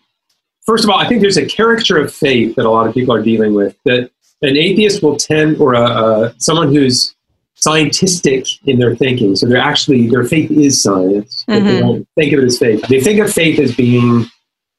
First 0.68 0.84
of 0.84 0.92
all, 0.92 1.00
I 1.00 1.08
think 1.08 1.22
there's 1.22 1.38
a 1.38 1.48
caricature 1.48 1.98
of 1.98 2.14
faith 2.14 2.56
that 2.58 2.68
a 2.68 2.70
lot 2.70 2.86
of 2.86 2.94
people 2.94 3.12
are 3.16 3.24
dealing 3.24 3.56
with 3.56 3.76
that 3.86 4.12
an 4.44 4.56
atheist 4.56 5.02
will 5.02 5.18
tend, 5.18 5.58
or 5.58 5.74
a, 5.74 5.82
a, 5.82 6.36
someone 6.38 6.72
who's 6.72 7.16
scientific 7.56 8.46
in 8.68 8.78
their 8.78 8.96
thinking. 8.96 9.36
So 9.36 9.48
they're 9.48 9.58
actually, 9.58 10.10
their 10.10 10.26
faith 10.26 10.52
is 10.52 10.80
science. 10.80 11.44
Mm-hmm. 11.50 11.66
They 11.66 11.80
don't 11.80 12.08
think 12.14 12.34
of 12.34 12.40
it 12.42 12.46
as 12.46 12.60
faith. 12.60 12.88
They 12.88 13.02
think 13.02 13.20
of 13.20 13.34
faith 13.34 13.58
as 13.58 13.76
being 13.76 14.28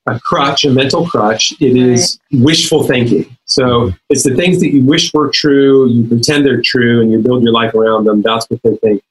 a 0.06 0.20
crutch, 0.20 0.64
a 0.64 0.70
mental 0.70 1.08
crutch. 1.08 1.54
It 1.60 1.76
is 1.76 2.20
wishful 2.30 2.84
thinking. 2.84 3.36
So 3.46 3.90
it's 4.10 4.22
the 4.22 4.36
things 4.36 4.60
that 4.60 4.72
you 4.72 4.84
wish 4.84 5.12
were 5.12 5.32
true, 5.32 5.88
you 5.88 6.06
pretend 6.06 6.46
they're 6.46 6.62
true, 6.62 7.00
and 7.00 7.10
you 7.10 7.18
build 7.18 7.42
your 7.42 7.52
life 7.52 7.74
around 7.74 8.04
them. 8.04 8.22
That's 8.22 8.48
what 8.48 8.62
they 8.62 8.76
think 8.76 9.02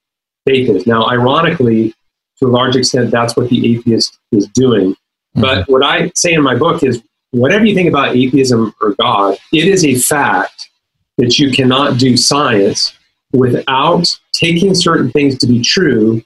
faith 0.46 0.70
is. 0.70 0.88
Now, 0.88 1.08
ironically, 1.08 1.94
to 2.40 2.48
a 2.48 2.50
large 2.50 2.76
extent, 2.76 3.12
that's 3.12 3.36
what 3.36 3.50
the 3.50 3.76
atheist 3.76 4.20
is 4.32 4.48
doing. 4.50 4.92
Mm-hmm. 4.92 5.42
But 5.42 5.70
what 5.70 5.84
I 5.84 6.12
say 6.16 6.34
in 6.34 6.44
my 6.44 6.56
book 6.56 6.84
is 6.84 7.02
whatever 7.32 7.66
you 7.66 7.76
think 7.76 7.90
about 7.90 8.16
atheism 8.16 8.74
or 8.82 8.94
God, 8.94 9.38
it 9.52 9.68
is 9.68 9.86
a 9.86 9.96
fact 9.96 10.70
that 11.18 11.40
you 11.40 11.52
cannot 11.52 11.98
do 11.98 12.18
science 12.18 12.94
without 13.32 14.08
taking 14.34 14.76
certain 14.76 15.12
things 15.12 15.38
to 15.40 15.48
be 15.48 15.62
true, 15.62 16.22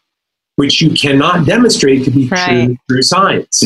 which 0.55 0.81
you 0.81 0.91
cannot 0.91 1.45
demonstrate 1.45 2.03
to 2.05 2.11
be 2.11 2.27
right. 2.27 2.65
true 2.65 2.77
through 2.87 3.01
science. 3.01 3.63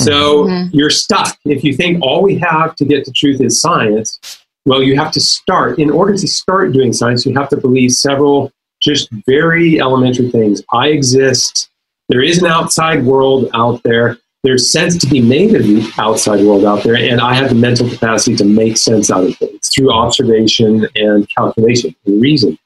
So 0.00 0.44
mm-hmm. 0.44 0.74
you're 0.74 0.90
stuck. 0.90 1.36
If 1.44 1.62
you 1.62 1.74
think 1.74 2.02
all 2.02 2.22
we 2.22 2.38
have 2.38 2.74
to 2.76 2.84
get 2.86 3.04
to 3.04 3.12
truth 3.12 3.40
is 3.42 3.60
science, 3.60 4.18
well, 4.64 4.82
you 4.82 4.96
have 4.96 5.12
to 5.12 5.20
start. 5.20 5.78
In 5.78 5.90
order 5.90 6.16
to 6.16 6.28
start 6.28 6.72
doing 6.72 6.92
science, 6.92 7.26
you 7.26 7.34
have 7.34 7.48
to 7.50 7.56
believe 7.56 7.92
several 7.92 8.50
just 8.80 9.08
very 9.26 9.80
elementary 9.80 10.30
things. 10.30 10.62
I 10.72 10.88
exist. 10.88 11.68
There 12.08 12.22
is 12.22 12.42
an 12.42 12.46
outside 12.46 13.04
world 13.04 13.50
out 13.54 13.82
there. 13.82 14.18
There's 14.42 14.72
sense 14.72 14.96
to 14.98 15.06
be 15.06 15.20
made 15.20 15.54
of 15.54 15.64
the 15.64 15.92
outside 15.98 16.40
world 16.40 16.64
out 16.64 16.82
there, 16.82 16.96
and 16.96 17.20
I 17.20 17.34
have 17.34 17.50
the 17.50 17.54
mental 17.54 17.88
capacity 17.88 18.36
to 18.36 18.44
make 18.44 18.78
sense 18.78 19.10
out 19.10 19.24
of 19.24 19.36
things 19.36 19.68
through 19.68 19.92
observation 19.92 20.88
and 20.96 21.28
calculation 21.28 21.94
and 22.06 22.22
reason. 22.22 22.58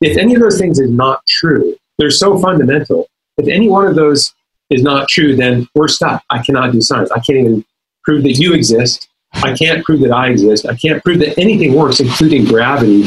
If 0.00 0.16
any 0.16 0.34
of 0.34 0.40
those 0.40 0.58
things 0.58 0.80
is 0.80 0.90
not 0.90 1.24
true, 1.26 1.76
they're 1.98 2.10
so 2.10 2.36
fundamental. 2.38 3.08
If 3.38 3.46
any 3.46 3.68
one 3.68 3.86
of 3.86 3.94
those 3.94 4.34
is 4.70 4.82
not 4.82 5.08
true, 5.08 5.36
then 5.36 5.68
we're 5.74 5.88
stuck. 5.88 6.24
I 6.30 6.42
cannot 6.42 6.72
do 6.72 6.80
science. 6.80 7.12
I 7.12 7.20
can't 7.20 7.38
even 7.38 7.64
prove 8.02 8.24
that 8.24 8.38
you 8.38 8.52
exist. 8.52 9.08
I 9.34 9.54
can't 9.54 9.84
prove 9.84 10.00
that 10.00 10.10
I 10.10 10.30
exist. 10.30 10.66
I 10.66 10.74
can't 10.74 11.02
prove 11.04 11.20
that 11.20 11.38
anything 11.38 11.74
works, 11.74 12.00
including 12.00 12.44
gravity, 12.46 13.04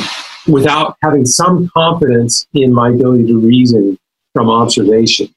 without 0.47 0.97
having 1.01 1.25
some 1.25 1.69
confidence 1.69 2.47
in 2.53 2.73
my 2.73 2.89
ability 2.89 3.27
to 3.27 3.39
reason 3.39 3.97
from 4.33 4.49
observation. 4.49 5.33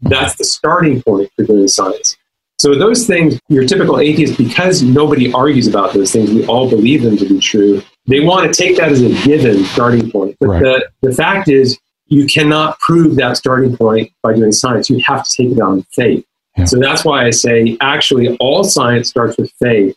That's 0.00 0.36
the 0.36 0.44
starting 0.44 1.02
point 1.02 1.30
for 1.34 1.44
doing 1.44 1.68
science. 1.68 2.16
So 2.58 2.74
those 2.74 3.06
things, 3.06 3.40
your 3.48 3.66
typical 3.66 3.98
atheist, 3.98 4.38
because 4.38 4.82
nobody 4.82 5.32
argues 5.32 5.66
about 5.66 5.92
those 5.92 6.12
things, 6.12 6.30
we 6.30 6.46
all 6.46 6.68
believe 6.68 7.02
them 7.02 7.16
to 7.16 7.28
be 7.28 7.40
true. 7.40 7.82
They 8.06 8.20
want 8.20 8.52
to 8.52 8.62
take 8.62 8.76
that 8.76 8.92
as 8.92 9.02
a 9.02 9.12
given 9.24 9.64
starting 9.64 10.10
point. 10.10 10.36
But 10.40 10.48
right. 10.48 10.62
the, 10.62 10.88
the 11.02 11.14
fact 11.14 11.48
is, 11.48 11.78
you 12.06 12.26
cannot 12.26 12.78
prove 12.78 13.16
that 13.16 13.36
starting 13.36 13.76
point 13.76 14.12
by 14.22 14.34
doing 14.34 14.52
science. 14.52 14.88
You 14.90 15.02
have 15.06 15.24
to 15.24 15.32
take 15.32 15.52
it 15.56 15.60
on 15.60 15.82
faith. 15.92 16.24
Yeah. 16.56 16.66
So 16.66 16.78
that's 16.78 17.04
why 17.04 17.24
I 17.24 17.30
say 17.30 17.76
actually 17.80 18.36
all 18.36 18.62
science 18.62 19.08
starts 19.08 19.36
with 19.36 19.50
faith, 19.60 19.96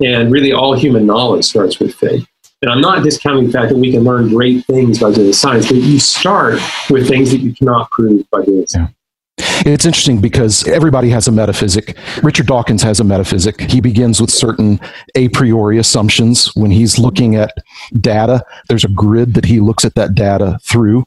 and 0.00 0.32
really 0.32 0.52
all 0.52 0.74
human 0.74 1.06
knowledge 1.06 1.44
starts 1.44 1.78
with 1.78 1.94
faith. 1.94 2.26
And 2.64 2.72
I'm 2.72 2.80
not 2.80 3.02
discounting 3.02 3.48
the 3.48 3.52
fact 3.52 3.68
that 3.68 3.76
we 3.76 3.92
can 3.92 4.04
learn 4.04 4.30
great 4.30 4.64
things 4.64 4.98
by 4.98 5.12
doing 5.12 5.34
science, 5.34 5.68
but 5.68 5.76
you 5.76 6.00
start 6.00 6.58
with 6.88 7.06
things 7.06 7.30
that 7.30 7.40
you 7.40 7.52
cannot 7.52 7.90
prove 7.90 8.24
by 8.30 8.42
doing 8.42 8.66
science. 8.66 8.90
Yeah. 9.36 9.70
It's 9.70 9.84
interesting 9.84 10.18
because 10.22 10.66
everybody 10.66 11.10
has 11.10 11.28
a 11.28 11.30
metaphysic. 11.30 11.94
Richard 12.22 12.46
Dawkins 12.46 12.82
has 12.82 13.00
a 13.00 13.04
metaphysic. 13.04 13.60
He 13.60 13.82
begins 13.82 14.18
with 14.18 14.30
certain 14.30 14.80
a 15.14 15.28
priori 15.28 15.76
assumptions. 15.76 16.56
When 16.56 16.70
he's 16.70 16.98
looking 16.98 17.36
at 17.36 17.52
data, 18.00 18.42
there's 18.70 18.84
a 18.84 18.88
grid 18.88 19.34
that 19.34 19.44
he 19.44 19.60
looks 19.60 19.84
at 19.84 19.94
that 19.96 20.14
data 20.14 20.58
through. 20.62 21.04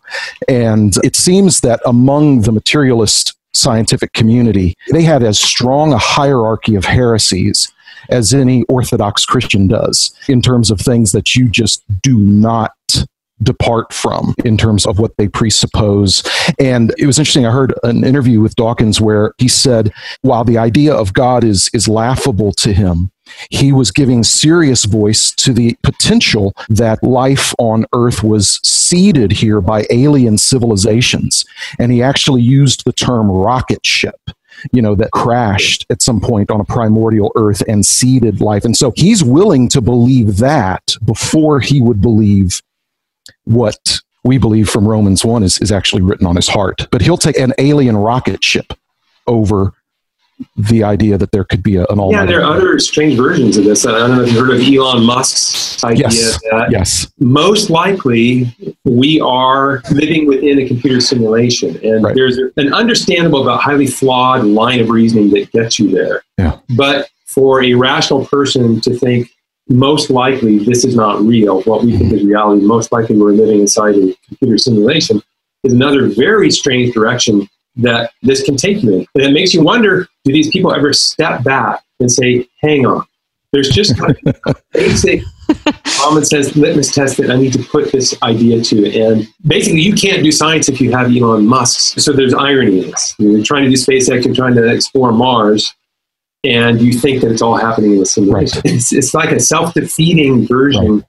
And 0.48 0.96
it 1.04 1.16
seems 1.16 1.62
that 1.62 1.80
among 1.88 2.42
the 2.42 2.52
materialist 2.52 3.36
scientific 3.56 4.14
community, 4.14 4.76
they 4.92 5.02
had 5.02 5.24
as 5.24 5.40
strong 5.40 5.92
a 5.92 5.98
hierarchy 5.98 6.76
of 6.76 6.86
heresies 6.86 7.74
as 8.10 8.34
any 8.34 8.64
Orthodox 8.64 9.26
Christian 9.26 9.68
does 9.68 10.14
in 10.28 10.42
terms 10.42 10.72
of 10.72 10.80
things 10.80 11.12
that 11.12 11.36
you 11.36 11.50
just 11.50 11.84
do 12.02 12.18
not 12.18 12.72
depart 13.44 13.94
from 13.94 14.34
in 14.46 14.58
terms 14.58 14.86
of 14.86 15.00
what 15.00 15.16
they 15.18 15.28
presuppose. 15.28 16.24
And 16.60 16.94
it 16.98 17.06
was 17.06 17.20
interesting. 17.20 17.46
I 17.46 17.52
heard 17.52 17.74
an 17.84 18.04
interview 18.04 18.42
with 18.42 18.56
Dawkins 18.56 19.00
where 19.00 19.34
he 19.38 19.48
said, 19.48 19.94
while 20.22 20.44
the 20.44 20.58
idea 20.58 20.94
of 20.94 21.14
God 21.14 21.44
is, 21.44 21.70
is 21.74 21.88
laughable 21.88 22.52
to 22.54 22.74
him, 22.74 23.12
he 23.50 23.72
was 23.72 23.92
giving 23.92 24.24
serious 24.24 24.86
voice 24.86 25.32
to 25.36 25.54
the 25.54 25.78
potential 25.84 26.54
that 26.70 27.04
life 27.04 27.54
on 27.60 27.86
earth 27.94 28.24
was 28.24 28.60
seeded 28.64 29.32
here 29.32 29.62
by 29.62 29.86
alien 29.92 30.38
civilizations. 30.38 31.46
And 31.78 31.92
he 31.92 32.02
actually 32.02 32.42
used 32.42 32.86
the 32.86 32.94
term 32.94 33.30
rocket 33.30 33.86
ship 33.86 34.20
you 34.72 34.82
know, 34.82 34.96
that 34.96 35.12
crashed 35.12 35.86
at 35.90 36.02
some 36.02 36.20
point 36.20 36.52
on 36.52 36.60
a 36.60 36.66
primordial 36.66 37.32
earth 37.36 37.64
and 37.68 37.86
seeded 37.86 38.42
life. 38.42 38.66
And 38.66 38.76
so 38.76 38.94
he's 38.96 39.24
willing 39.24 39.70
to 39.70 39.82
believe 39.82 40.38
that 40.38 40.96
before 41.06 41.60
he 41.60 41.82
would 41.82 42.02
believe 42.02 42.62
what 43.46 44.00
we 44.24 44.38
believe 44.38 44.70
from 44.70 44.88
Romans 44.88 45.24
1 45.24 45.44
is, 45.44 45.58
is 45.60 45.72
actually 45.72 46.02
written 46.02 46.28
on 46.28 46.36
his 46.36 46.48
heart. 46.48 46.88
But 46.92 47.02
he'll 47.02 47.18
take 47.18 47.38
an 47.38 47.54
alien 47.58 47.96
rocket 47.96 48.44
ship 48.44 48.74
over 49.26 49.74
the 50.56 50.84
idea 50.84 51.18
that 51.18 51.32
there 51.32 51.44
could 51.44 51.64
be 51.64 51.78
a, 51.78 51.86
an 51.86 52.00
all. 52.00 52.12
Yeah, 52.12 52.26
there 52.26 52.44
are 52.44 52.56
other 52.56 52.80
strange 52.80 53.16
versions 53.18 53.58
of 53.58 53.64
this. 53.64 53.86
I 53.86 53.92
don't 53.92 54.18
know 54.18 54.24
if 54.24 54.32
you've 54.32 54.46
heard 54.46 54.56
of 54.56 54.62
Elon 54.62 55.04
Musk's 55.04 55.84
idea 55.84 56.08
yes. 56.10 56.42
that 56.52 56.68
yes. 56.72 57.12
most 57.20 57.70
likely 57.70 58.56
we 58.84 59.20
are 59.22 59.82
living 59.92 60.28
within 60.28 60.60
a 60.60 60.68
computer 60.68 61.02
simulation, 61.02 61.80
and 61.84 62.04
right. 62.04 62.16
there's 62.16 62.38
an 62.38 62.74
understandable 62.74 63.44
but 63.44 63.60
highly 63.60 63.88
flawed 63.88 64.46
line 64.46 64.80
of 64.80 64.90
reasoning 64.90 65.30
that 65.32 65.52
gets 65.52 65.80
you 65.80 65.90
there. 65.90 66.24
Yeah. 66.38 66.60
But 66.76 67.10
for 67.26 67.64
a 67.64 67.74
rational 67.74 68.26
person 68.26 68.82
to 68.82 68.98
think 68.98 69.30
most 69.70 70.10
likely 70.10 70.60
this 70.60 70.86
is 70.86 70.96
not 70.96 71.22
real, 71.22 71.62
what 71.64 71.84
we 71.84 71.98
think 71.98 72.14
is 72.14 72.24
reality, 72.24 72.66
most 72.66 72.92
likely 72.92 73.18
we're 73.18 73.32
living 73.32 73.60
inside 73.60 73.96
a 73.96 74.16
computer 74.28 74.58
simulation, 74.58 75.22
is 75.64 75.74
another 75.74 76.08
very 76.08 76.50
strange 76.50 76.94
direction 76.94 77.48
that 77.78 78.12
this 78.22 78.44
can 78.44 78.58
take 78.58 78.84
you 78.84 78.94
in. 78.94 79.08
And 79.16 79.24
it 79.24 79.32
makes 79.32 79.54
you 79.54 79.64
wonder 79.64 80.08
do 80.24 80.34
these 80.34 80.50
people 80.50 80.74
ever 80.74 80.94
step 80.94 81.44
back 81.44 81.84
and 82.00 82.12
say, 82.12 82.48
hang 82.62 82.86
on, 82.86 83.06
there's 83.52 83.70
just 83.70 83.98
kind 83.98 84.16
of 84.26 84.36
a 84.46 84.56
basic 84.74 85.22
common 85.98 86.26
sense 86.26 86.56
litmus 86.56 86.94
test 86.94 87.18
that 87.18 87.32
I 87.32 87.38
need 87.38 87.54
to 87.54 87.64
put 87.64 87.92
this 87.92 88.22
idea 88.22 88.62
to. 88.62 89.00
And 89.00 89.28
basically, 89.46 89.82
you 89.82 89.94
can't 89.94 90.24
do 90.24 90.32
science 90.32 90.70
if 90.70 90.82
you 90.82 90.92
have 90.92 91.16
Elon 91.16 91.46
Musk. 91.46 92.00
So 92.00 92.12
there's 92.12 92.34
irony 92.34 92.84
in 92.84 92.92
this. 92.92 93.16
You're 93.18 93.44
trying 93.44 93.64
to 93.64 93.70
do 93.70 93.76
SpaceX, 93.76 94.26
you're 94.26 94.36
trying 94.36 94.56
to 94.56 94.68
explore 94.68 95.12
Mars, 95.12 95.74
and 96.44 96.82
you 96.82 96.94
think 96.94 97.22
that 97.22 97.32
it's 97.32 97.42
all 97.42 97.58
happening 97.58 97.96
in 97.96 98.02
a 98.02 98.06
simulation. 98.06 98.62
Right. 98.66 98.76
It's, 98.76 98.92
it's 98.92 99.14
like 99.14 99.32
a 99.32 99.40
self 99.40 99.74
defeating 99.74 100.46
version 100.48 100.98
right. 100.98 101.04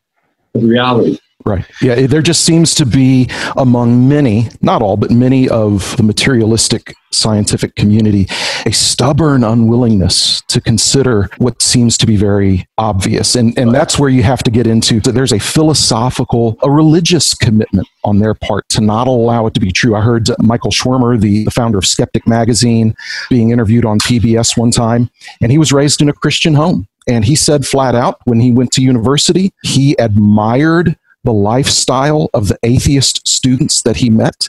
of 0.55 0.63
reality. 0.63 1.19
Right. 1.49 1.64
Yeah, 1.81 2.07
there 2.07 2.21
just 2.21 2.45
seems 2.45 2.75
to 2.75 2.85
be 2.85 3.31
among 3.57 4.07
many, 4.07 4.49
not 4.61 4.83
all, 4.83 4.99
but 4.99 5.11
many 5.11 5.49
of 5.49 5.97
the 5.97 6.02
materialistic 6.02 6.95
scientific 7.11 7.75
community, 7.75 8.26
a 8.67 8.71
stubborn 8.71 9.43
unwillingness 9.43 10.43
to 10.49 10.61
consider 10.61 11.31
what 11.38 11.62
seems 11.62 11.97
to 11.97 12.07
be 12.07 12.17
very 12.17 12.67
obvious. 12.76 13.35
And, 13.35 13.59
and 13.59 13.75
that's 13.75 13.99
where 13.99 14.11
you 14.11 14.23
have 14.25 14.43
to 14.43 14.50
get 14.50 14.67
into 14.67 15.00
that 15.00 15.12
there's 15.12 15.33
a 15.33 15.38
philosophical, 15.38 16.59
a 16.62 16.71
religious 16.71 17.35
commitment 17.35 17.88
on 18.05 18.19
their 18.19 18.35
part 18.35 18.69
to 18.69 18.83
not 18.83 19.09
allow 19.09 19.47
it 19.47 19.55
to 19.55 19.61
be 19.61 19.73
true. 19.73 19.97
I 19.97 20.02
heard 20.02 20.28
Michael 20.38 20.71
Shermer, 20.71 21.19
the, 21.19 21.45
the 21.45 21.50
founder 21.50 21.78
of 21.78 21.87
Skeptic 21.87 22.26
Magazine, 22.28 22.95
being 23.31 23.52
interviewed 23.52 23.87
on 23.87 23.99
PBS 24.00 24.59
one 24.59 24.71
time, 24.71 25.09
and 25.40 25.50
he 25.50 25.57
was 25.57 25.73
raised 25.73 26.02
in 26.02 26.11
a 26.11 26.12
Christian 26.12 26.52
home. 26.52 26.87
And 27.09 27.25
he 27.25 27.37
said 27.37 27.67
flat 27.67 27.95
out 27.95 28.21
when 28.26 28.38
he 28.38 28.52
went 28.52 28.71
to 28.73 28.83
university, 28.83 29.55
he 29.62 29.97
admired 29.99 30.95
the 31.25 31.33
lifestyle 31.33 32.31
of 32.35 32.49
the 32.49 32.59
atheist 32.63 33.27
students 33.27 33.83
that 33.83 33.97
he 33.97 34.11
met 34.11 34.49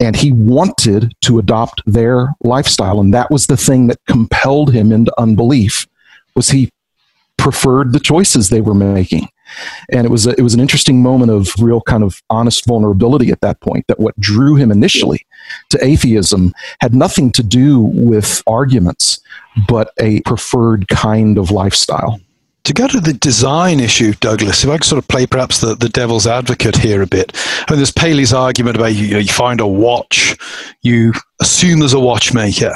and 0.00 0.16
he 0.16 0.32
wanted 0.32 1.14
to 1.22 1.38
adopt 1.38 1.82
their 1.86 2.34
lifestyle. 2.42 3.00
And 3.00 3.14
that 3.14 3.30
was 3.30 3.46
the 3.46 3.56
thing 3.56 3.86
that 3.86 3.98
compelled 4.06 4.72
him 4.72 4.92
into 4.92 5.12
unbelief 5.18 5.86
was 6.34 6.50
he 6.50 6.70
preferred 7.38 7.92
the 7.92 8.00
choices 8.00 8.48
they 8.48 8.60
were 8.60 8.74
making. 8.74 9.28
And 9.90 10.06
it 10.06 10.10
was 10.10 10.26
a, 10.26 10.30
it 10.38 10.42
was 10.42 10.54
an 10.54 10.60
interesting 10.60 11.02
moment 11.02 11.30
of 11.30 11.48
real 11.58 11.80
kind 11.80 12.02
of 12.02 12.22
honest 12.30 12.64
vulnerability 12.66 13.30
at 13.30 13.40
that 13.40 13.60
point 13.60 13.86
that 13.88 13.98
what 13.98 14.18
drew 14.18 14.54
him 14.54 14.70
initially 14.70 15.26
to 15.70 15.84
atheism 15.84 16.54
had 16.80 16.94
nothing 16.94 17.30
to 17.32 17.42
do 17.42 17.80
with 17.80 18.42
arguments 18.46 19.20
but 19.68 19.92
a 19.98 20.20
preferred 20.20 20.88
kind 20.88 21.36
of 21.36 21.50
lifestyle 21.50 22.18
to 22.64 22.72
go 22.72 22.86
to 22.86 23.00
the 23.00 23.12
design 23.12 23.80
issue, 23.80 24.12
Douglas, 24.14 24.62
if 24.62 24.70
I 24.70 24.76
could 24.76 24.84
sort 24.84 25.02
of 25.02 25.08
play 25.08 25.26
perhaps 25.26 25.60
the, 25.60 25.74
the 25.74 25.88
devil's 25.88 26.26
advocate 26.26 26.76
here 26.76 27.02
a 27.02 27.06
bit. 27.06 27.32
I 27.34 27.72
mean, 27.72 27.78
there's 27.78 27.92
Paley's 27.92 28.32
argument 28.32 28.76
about 28.76 28.94
you, 28.94 29.12
know, 29.12 29.18
you 29.18 29.32
find 29.32 29.60
a 29.60 29.66
watch, 29.66 30.36
you 30.82 31.12
assume 31.40 31.80
there's 31.80 31.92
a 31.92 32.00
watchmaker. 32.00 32.74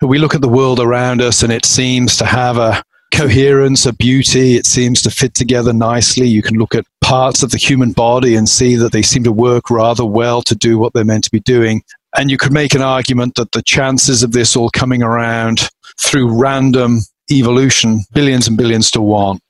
And 0.00 0.10
we 0.10 0.18
look 0.18 0.34
at 0.34 0.40
the 0.40 0.48
world 0.48 0.80
around 0.80 1.20
us 1.20 1.42
and 1.42 1.52
it 1.52 1.64
seems 1.64 2.16
to 2.16 2.24
have 2.24 2.56
a 2.56 2.82
coherence, 3.12 3.86
a 3.86 3.92
beauty. 3.92 4.56
It 4.56 4.66
seems 4.66 5.02
to 5.02 5.10
fit 5.10 5.34
together 5.34 5.72
nicely. 5.72 6.26
You 6.26 6.42
can 6.42 6.58
look 6.58 6.74
at 6.74 6.86
parts 7.02 7.42
of 7.42 7.50
the 7.50 7.58
human 7.58 7.92
body 7.92 8.34
and 8.34 8.48
see 8.48 8.74
that 8.76 8.92
they 8.92 9.02
seem 9.02 9.22
to 9.24 9.32
work 9.32 9.70
rather 9.70 10.04
well 10.04 10.42
to 10.42 10.54
do 10.54 10.78
what 10.78 10.94
they're 10.94 11.04
meant 11.04 11.24
to 11.24 11.30
be 11.30 11.40
doing. 11.40 11.82
And 12.16 12.30
you 12.30 12.38
could 12.38 12.52
make 12.52 12.74
an 12.74 12.82
argument 12.82 13.34
that 13.36 13.52
the 13.52 13.62
chances 13.62 14.22
of 14.22 14.32
this 14.32 14.56
all 14.56 14.70
coming 14.70 15.02
around 15.02 15.68
through 15.98 16.38
random 16.38 17.00
evolution, 17.38 18.00
billions 18.12 18.46
and 18.48 18.56
billions 18.56 18.90
to 18.92 19.00
one. 19.00 19.40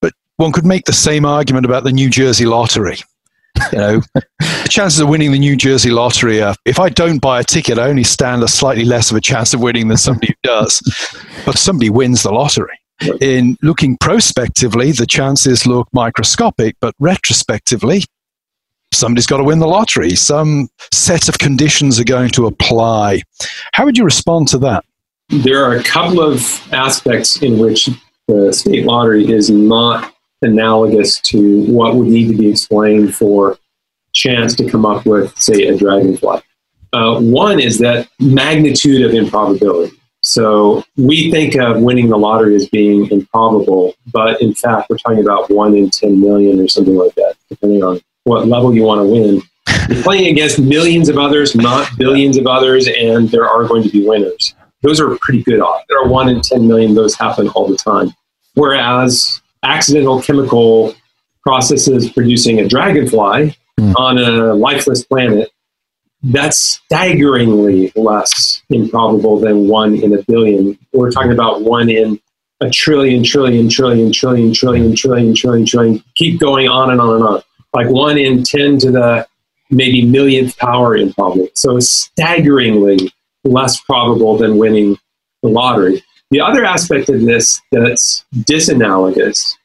But 0.00 0.12
one 0.36 0.52
could 0.52 0.66
make 0.66 0.84
the 0.84 0.92
same 0.92 1.24
argument 1.24 1.66
about 1.66 1.84
the 1.84 1.92
New 1.92 2.10
Jersey 2.10 2.46
lottery. 2.46 2.98
You 3.72 3.78
know, 3.78 4.02
the 4.14 4.68
chances 4.68 5.00
of 5.00 5.08
winning 5.08 5.32
the 5.32 5.38
New 5.38 5.56
Jersey 5.56 5.90
lottery 5.90 6.42
are, 6.42 6.54
if 6.64 6.78
I 6.78 6.88
don't 6.88 7.18
buy 7.18 7.40
a 7.40 7.44
ticket, 7.44 7.78
I 7.78 7.88
only 7.88 8.04
stand 8.04 8.42
a 8.42 8.48
slightly 8.48 8.84
less 8.84 9.10
of 9.10 9.16
a 9.16 9.20
chance 9.20 9.54
of 9.54 9.60
winning 9.60 9.88
than 9.88 9.96
somebody 9.96 10.28
who 10.28 10.48
does. 10.48 10.80
But 11.44 11.58
somebody 11.58 11.90
wins 11.90 12.22
the 12.22 12.32
lottery. 12.32 12.78
In 13.20 13.56
looking 13.62 13.96
prospectively, 13.96 14.92
the 14.92 15.06
chances 15.06 15.66
look 15.66 15.88
microscopic, 15.92 16.76
but 16.80 16.94
retrospectively, 16.98 18.04
somebody's 18.92 19.26
got 19.26 19.38
to 19.38 19.44
win 19.44 19.58
the 19.58 19.66
lottery. 19.66 20.14
Some 20.16 20.68
set 20.92 21.28
of 21.28 21.38
conditions 21.38 21.98
are 21.98 22.04
going 22.04 22.30
to 22.30 22.46
apply. 22.46 23.22
How 23.72 23.84
would 23.84 23.96
you 23.96 24.04
respond 24.04 24.48
to 24.48 24.58
that? 24.58 24.84
There 25.30 25.64
are 25.64 25.76
a 25.76 25.82
couple 25.82 26.20
of 26.20 26.42
aspects 26.72 27.40
in 27.42 27.58
which 27.58 27.88
the 28.26 28.52
state 28.52 28.84
lottery 28.84 29.30
is 29.30 29.48
not 29.48 30.12
analogous 30.42 31.20
to 31.20 31.64
what 31.72 31.94
would 31.94 32.08
need 32.08 32.28
to 32.28 32.36
be 32.36 32.48
explained 32.48 33.14
for 33.14 33.56
chance 34.12 34.54
to 34.56 34.68
come 34.68 34.84
up 34.84 35.06
with, 35.06 35.36
say, 35.40 35.68
a 35.68 35.76
dragonfly. 35.76 36.40
Uh, 36.92 37.20
one 37.20 37.60
is 37.60 37.78
that 37.78 38.08
magnitude 38.18 39.06
of 39.06 39.14
improbability. 39.14 39.96
So 40.22 40.82
we 40.96 41.30
think 41.30 41.54
of 41.54 41.80
winning 41.80 42.08
the 42.08 42.16
lottery 42.16 42.56
as 42.56 42.68
being 42.68 43.08
improbable, 43.10 43.94
but 44.12 44.42
in 44.42 44.52
fact, 44.52 44.90
we're 44.90 44.98
talking 44.98 45.20
about 45.20 45.48
one 45.48 45.76
in 45.76 45.90
10 45.90 46.20
million 46.20 46.58
or 46.60 46.68
something 46.68 46.96
like 46.96 47.14
that, 47.14 47.36
depending 47.48 47.84
on 47.84 48.00
what 48.24 48.48
level 48.48 48.74
you 48.74 48.82
want 48.82 49.00
to 49.00 49.04
win. 49.04 49.42
You're 49.88 50.02
playing 50.02 50.26
against 50.26 50.58
millions 50.58 51.08
of 51.08 51.16
others, 51.16 51.54
not 51.54 51.88
billions 51.96 52.36
of 52.36 52.46
others, 52.46 52.88
and 52.88 53.28
there 53.28 53.48
are 53.48 53.64
going 53.64 53.84
to 53.84 53.88
be 53.88 54.06
winners 54.06 54.54
those 54.82 55.00
are 55.00 55.16
pretty 55.18 55.42
good 55.42 55.60
odds. 55.60 55.84
There 55.88 55.98
are 55.98 56.08
one 56.08 56.28
in 56.28 56.40
10 56.40 56.66
million, 56.66 56.94
those 56.94 57.14
happen 57.14 57.48
all 57.48 57.68
the 57.68 57.76
time. 57.76 58.12
Whereas 58.54 59.40
accidental 59.62 60.20
chemical 60.22 60.94
processes 61.42 62.10
producing 62.10 62.60
a 62.60 62.68
dragonfly 62.68 63.56
mm. 63.78 63.94
on 63.96 64.18
a 64.18 64.54
lifeless 64.54 65.04
planet, 65.04 65.50
that's 66.22 66.58
staggeringly 66.58 67.92
less 67.96 68.62
improbable 68.68 69.38
than 69.38 69.68
one 69.68 69.94
in 69.94 70.12
a 70.12 70.22
billion. 70.24 70.78
We're 70.92 71.10
talking 71.10 71.32
about 71.32 71.62
one 71.62 71.88
in 71.88 72.20
a 72.60 72.68
trillion, 72.68 73.24
trillion, 73.24 73.68
trillion, 73.70 74.12
trillion, 74.12 74.52
trillion, 74.52 74.94
trillion, 74.94 75.34
trillion, 75.34 75.66
trillion, 75.66 76.04
keep 76.14 76.38
going 76.38 76.68
on 76.68 76.90
and 76.90 77.00
on 77.00 77.16
and 77.16 77.24
on. 77.24 77.42
Like 77.72 77.88
one 77.88 78.18
in 78.18 78.42
10 78.42 78.78
to 78.80 78.90
the 78.90 79.26
maybe 79.70 80.04
millionth 80.04 80.58
power 80.58 80.96
improbable. 80.96 81.48
So 81.54 81.78
staggeringly 81.80 83.12
less 83.44 83.80
probable 83.80 84.36
than 84.36 84.58
winning 84.58 84.98
the 85.42 85.48
lottery. 85.48 86.02
The 86.30 86.40
other 86.40 86.64
aspect 86.64 87.08
of 87.08 87.22
this 87.22 87.60
that's 87.72 88.24
disanalogous 88.34 89.56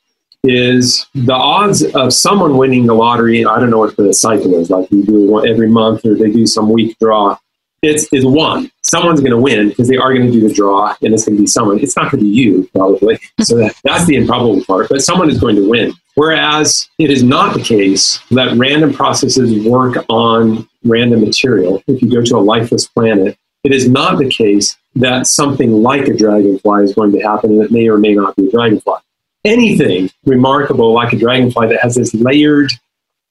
is 0.44 1.06
the 1.14 1.34
odds 1.34 1.84
of 1.96 2.14
someone 2.14 2.58
winning 2.58 2.86
the 2.86 2.94
lottery. 2.94 3.46
I 3.46 3.60
don't 3.60 3.70
know 3.70 3.80
what 3.80 3.96
the 3.98 4.14
cycle 4.14 4.56
is, 4.56 4.70
like 4.70 4.90
you 4.92 5.04
do 5.04 5.28
one 5.28 5.48
every 5.48 5.70
month 5.70 6.06
or 6.06 6.16
they 6.16 6.32
do 6.32 6.46
some 6.46 6.70
week 6.70 6.98
draw. 7.00 7.38
It's 7.82 8.12
is 8.12 8.26
one. 8.26 8.72
Someone's 8.82 9.20
going 9.20 9.32
to 9.32 9.38
win 9.38 9.70
because 9.70 9.88
they 9.88 9.98
are 9.98 10.12
going 10.12 10.26
to 10.26 10.32
do 10.32 10.48
the 10.48 10.54
draw, 10.54 10.96
and 11.04 11.14
it's 11.14 11.26
going 11.26 11.38
to 11.38 11.42
be 11.44 11.48
someone. 11.48 11.80
It's 11.80 11.96
not 11.96 12.12
going 12.12 12.24
to 12.24 12.30
be 12.30 12.36
you 12.36 12.68
probably. 12.74 13.20
So 13.42 13.58
that, 13.58 13.76
that's 13.84 14.06
the 14.06 14.16
improbable 14.16 14.64
part. 14.66 14.90
But 14.90 15.02
someone 15.02 15.30
is 15.30 15.40
going 15.40 15.56
to 15.58 15.70
win. 15.70 15.94
Whereas 16.16 16.90
it 16.98 17.12
is 17.12 17.22
not 17.22 17.54
the 17.54 17.62
case 17.62 18.20
that 18.32 18.58
random 18.58 18.92
processes 18.92 19.68
work 19.68 20.04
on 20.10 20.68
random 20.84 21.22
material. 21.22 21.84
If 21.86 22.02
you 22.02 22.10
go 22.10 22.24
to 22.24 22.38
a 22.38 22.40
lifeless 22.40 22.88
planet, 22.88 23.38
it 23.66 23.72
is 23.72 23.90
not 23.90 24.20
the 24.20 24.30
case 24.30 24.78
that 24.96 25.26
something 25.26 25.72
like 25.72 26.08
a 26.08 26.16
dragonfly 26.16 26.84
is 26.84 26.94
going 26.94 27.12
to 27.12 27.20
happen 27.20 27.52
and 27.52 27.64
it 27.64 27.72
may 27.72 27.90
or 27.90 27.98
may 27.98 28.14
not 28.14 28.36
be 28.36 28.48
a 28.48 28.52
dragonfly. 28.52 29.00
Anything 29.44 30.10
remarkable 30.26 30.94
like 30.94 31.14
a 31.14 31.18
dragonfly 31.18 31.68
that 31.68 31.82
has 31.82 31.96
this 31.96 32.14
layered 32.14 32.70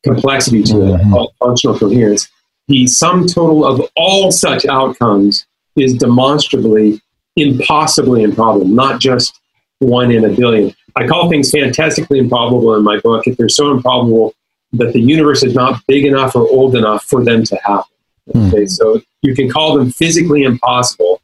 complexity 0.02 0.62
to 0.64 0.94
it, 0.94 1.00
mm-hmm. 1.00 1.44
functional 1.44 1.78
coherence, 1.78 2.28
the 2.66 2.86
sum 2.88 3.26
total 3.26 3.64
of 3.64 3.88
all 3.96 4.32
such 4.32 4.66
outcomes 4.66 5.46
is 5.76 5.94
demonstrably 5.94 7.00
impossibly 7.36 8.22
improbable, 8.22 8.66
not 8.66 9.00
just 9.00 9.40
one 9.78 10.10
in 10.10 10.24
a 10.24 10.30
billion. 10.30 10.74
I 10.96 11.06
call 11.06 11.30
things 11.30 11.50
fantastically 11.50 12.18
improbable 12.18 12.74
in 12.74 12.82
my 12.82 12.98
book 13.00 13.26
if 13.26 13.36
they're 13.36 13.48
so 13.48 13.70
improbable 13.70 14.34
that 14.72 14.92
the 14.92 15.00
universe 15.00 15.44
is 15.44 15.54
not 15.54 15.80
big 15.86 16.04
enough 16.04 16.34
or 16.34 16.48
old 16.48 16.74
enough 16.74 17.04
for 17.04 17.24
them 17.24 17.44
to 17.44 17.56
happen. 17.64 17.93
Hmm. 18.32 18.48
Okay, 18.48 18.66
so 18.66 19.00
you 19.22 19.34
can 19.34 19.50
call 19.50 19.76
them 19.76 19.90
physically 19.90 20.44
impossible 20.44 21.20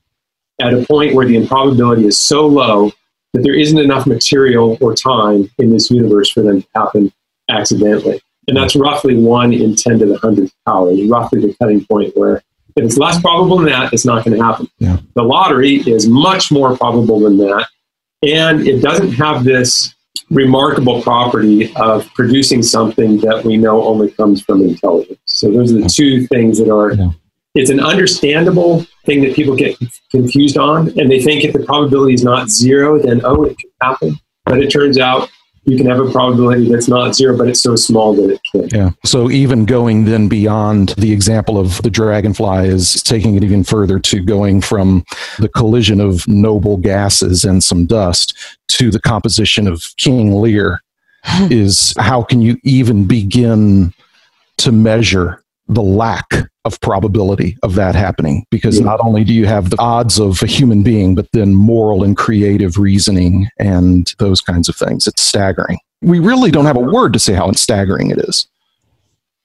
at 0.60 0.74
a 0.74 0.84
point 0.84 1.14
where 1.14 1.26
the 1.26 1.36
improbability 1.36 2.06
is 2.06 2.20
so 2.20 2.46
low 2.46 2.92
that 3.32 3.42
there 3.42 3.54
isn't 3.54 3.78
enough 3.78 4.06
material 4.06 4.76
or 4.80 4.94
time 4.94 5.50
in 5.58 5.70
this 5.70 5.90
universe 5.90 6.30
for 6.30 6.42
them 6.42 6.62
to 6.62 6.68
happen 6.74 7.12
accidentally. 7.48 8.20
And 8.48 8.56
that's 8.56 8.74
roughly 8.74 9.16
one 9.16 9.52
in 9.52 9.76
10 9.76 10.00
to 10.00 10.06
the 10.06 10.16
100th 10.16 10.50
power, 10.66 10.90
is 10.90 11.08
roughly 11.08 11.40
the 11.40 11.54
cutting 11.54 11.84
point 11.84 12.16
where 12.16 12.42
if 12.76 12.84
it's 12.84 12.98
less 12.98 13.20
probable 13.20 13.58
than 13.58 13.66
that, 13.66 13.92
it's 13.92 14.04
not 14.04 14.24
going 14.24 14.36
to 14.36 14.44
happen. 14.44 14.68
Yeah. 14.78 14.98
The 15.14 15.22
lottery 15.22 15.76
is 15.76 16.08
much 16.08 16.50
more 16.50 16.76
probable 16.76 17.20
than 17.20 17.36
that. 17.38 17.66
And 18.22 18.66
it 18.66 18.80
doesn't 18.80 19.12
have 19.12 19.44
this 19.44 19.94
remarkable 20.30 21.02
property 21.02 21.74
of 21.76 22.06
producing 22.14 22.62
something 22.62 23.18
that 23.18 23.44
we 23.44 23.56
know 23.56 23.82
only 23.84 24.10
comes 24.12 24.42
from 24.42 24.62
intelligence. 24.62 25.18
So 25.26 25.50
those 25.50 25.72
are 25.72 25.80
the 25.80 25.88
two 25.88 26.26
things 26.26 26.58
that 26.58 26.72
are. 26.72 26.92
Yeah. 26.92 27.10
It's 27.56 27.70
an 27.70 27.80
understandable 27.80 28.86
thing 29.04 29.22
that 29.22 29.34
people 29.34 29.56
get 29.56 29.76
confused 30.12 30.56
on, 30.56 30.96
and 30.98 31.10
they 31.10 31.20
think 31.20 31.44
if 31.44 31.52
the 31.52 31.64
probability 31.64 32.14
is 32.14 32.22
not 32.22 32.48
zero, 32.48 33.00
then 33.00 33.22
oh, 33.24 33.42
it 33.42 33.58
could 33.58 33.70
happen. 33.82 34.20
But 34.44 34.62
it 34.62 34.70
turns 34.70 34.98
out 34.98 35.28
you 35.70 35.76
can 35.76 35.86
have 35.86 36.00
a 36.00 36.10
probability 36.10 36.68
that's 36.68 36.88
not 36.88 37.14
zero, 37.14 37.36
but 37.36 37.48
it's 37.48 37.62
so 37.62 37.76
small 37.76 38.14
that 38.14 38.30
it 38.30 38.40
can. 38.50 38.68
Yeah. 38.68 38.90
So 39.04 39.30
even 39.30 39.64
going 39.64 40.04
then 40.04 40.28
beyond 40.28 40.90
the 40.90 41.12
example 41.12 41.58
of 41.58 41.80
the 41.82 41.90
dragonfly 41.90 42.66
is 42.66 43.02
taking 43.02 43.36
it 43.36 43.44
even 43.44 43.64
further 43.64 43.98
to 44.00 44.20
going 44.20 44.60
from 44.60 45.04
the 45.38 45.48
collision 45.48 46.00
of 46.00 46.26
noble 46.26 46.76
gases 46.76 47.44
and 47.44 47.62
some 47.62 47.86
dust 47.86 48.36
to 48.68 48.90
the 48.90 49.00
composition 49.00 49.66
of 49.66 49.84
King 49.96 50.40
Lear 50.40 50.82
is 51.50 51.94
how 51.98 52.22
can 52.22 52.40
you 52.40 52.56
even 52.64 53.06
begin 53.06 53.92
to 54.58 54.72
measure 54.72 55.42
the 55.70 55.82
lack 55.82 56.26
of 56.64 56.78
probability 56.80 57.56
of 57.62 57.74
that 57.76 57.94
happening 57.94 58.44
because 58.50 58.78
Yeah. 58.78 58.84
not 58.86 59.00
only 59.02 59.24
do 59.24 59.32
you 59.32 59.46
have 59.46 59.70
the 59.70 59.76
odds 59.80 60.18
of 60.18 60.42
a 60.42 60.46
human 60.46 60.82
being 60.82 61.14
but 61.14 61.26
then 61.32 61.54
moral 61.54 62.02
and 62.04 62.16
creative 62.16 62.76
reasoning 62.76 63.48
and 63.58 64.12
those 64.18 64.40
kinds 64.42 64.68
of 64.68 64.76
things 64.76 65.06
it's 65.06 65.22
staggering 65.22 65.78
we 66.02 66.18
really 66.18 66.50
don't 66.50 66.66
have 66.66 66.76
a 66.76 66.80
word 66.80 67.12
to 67.14 67.18
say 67.18 67.32
how 67.34 67.50
staggering 67.52 68.10
it 68.10 68.18
is 68.18 68.46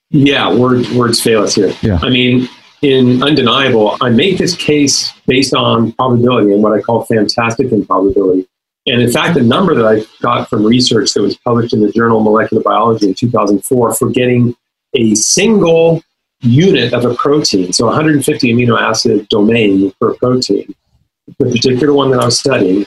Yeah, 0.10 0.54
word, 0.54 0.88
words 0.90 1.22
fail 1.22 1.44
us 1.44 1.56
here. 1.56 1.74
Yeah. 1.82 2.00
I 2.02 2.10
mean, 2.10 2.48
in 2.82 3.24
undeniable, 3.24 3.98
I 4.02 4.10
make 4.10 4.38
this 4.38 4.56
case 4.56 5.12
based 5.28 5.54
on 5.54 5.92
probability 5.94 6.54
and 6.54 6.62
what 6.64 6.74
I 6.74 6.82
call 6.82 7.04
fantastic 7.06 7.72
improbability. 7.72 8.48
And 8.88 9.02
in 9.02 9.12
fact, 9.12 9.34
the 9.34 9.42
number 9.42 9.74
that 9.76 9.86
I 9.86 10.06
got 10.22 10.48
from 10.50 10.64
research 10.64 11.14
that 11.14 11.22
was 11.22 11.36
published 11.38 11.74
in 11.74 11.82
the 11.82 11.92
journal 11.92 12.22
Molecular 12.22 12.62
Biology 12.62 13.08
in 13.08 13.14
2004 13.16 13.96
for 13.96 14.10
getting 14.12 14.56
a 14.96 15.16
single 15.16 16.04
unit 16.46 16.94
of 16.94 17.06
a 17.06 17.14
protein, 17.16 17.74
so 17.74 17.86
150 17.86 18.54
amino 18.54 18.80
acid 18.80 19.28
domain 19.30 19.92
per 20.00 20.14
protein, 20.16 20.74
the 21.40 21.46
particular 21.46 21.94
one 21.94 22.12
that 22.12 22.20
I 22.20 22.26
was 22.26 22.40
studying, 22.40 22.86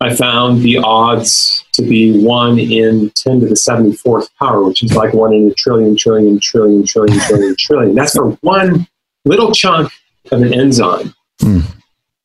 I 0.00 0.14
found 0.14 0.62
the 0.62 0.78
odds 0.78 1.64
to 1.72 1.82
be 1.82 2.24
1 2.24 2.58
in 2.58 3.10
10 3.10 3.40
to 3.40 3.46
the 3.46 3.54
74th 3.54 4.28
power, 4.38 4.64
which 4.64 4.82
is 4.82 4.94
like 4.94 5.12
1 5.12 5.32
in 5.34 5.50
a 5.50 5.54
trillion, 5.54 5.94
trillion, 5.94 6.40
trillion, 6.40 6.86
trillion, 6.86 7.18
trillion, 7.20 7.56
trillion. 7.56 7.94
That's 7.94 8.16
for 8.16 8.30
one 8.40 8.86
little 9.26 9.52
chunk 9.52 9.92
of 10.32 10.40
an 10.40 10.54
enzyme. 10.54 11.14
Hmm. 11.40 11.60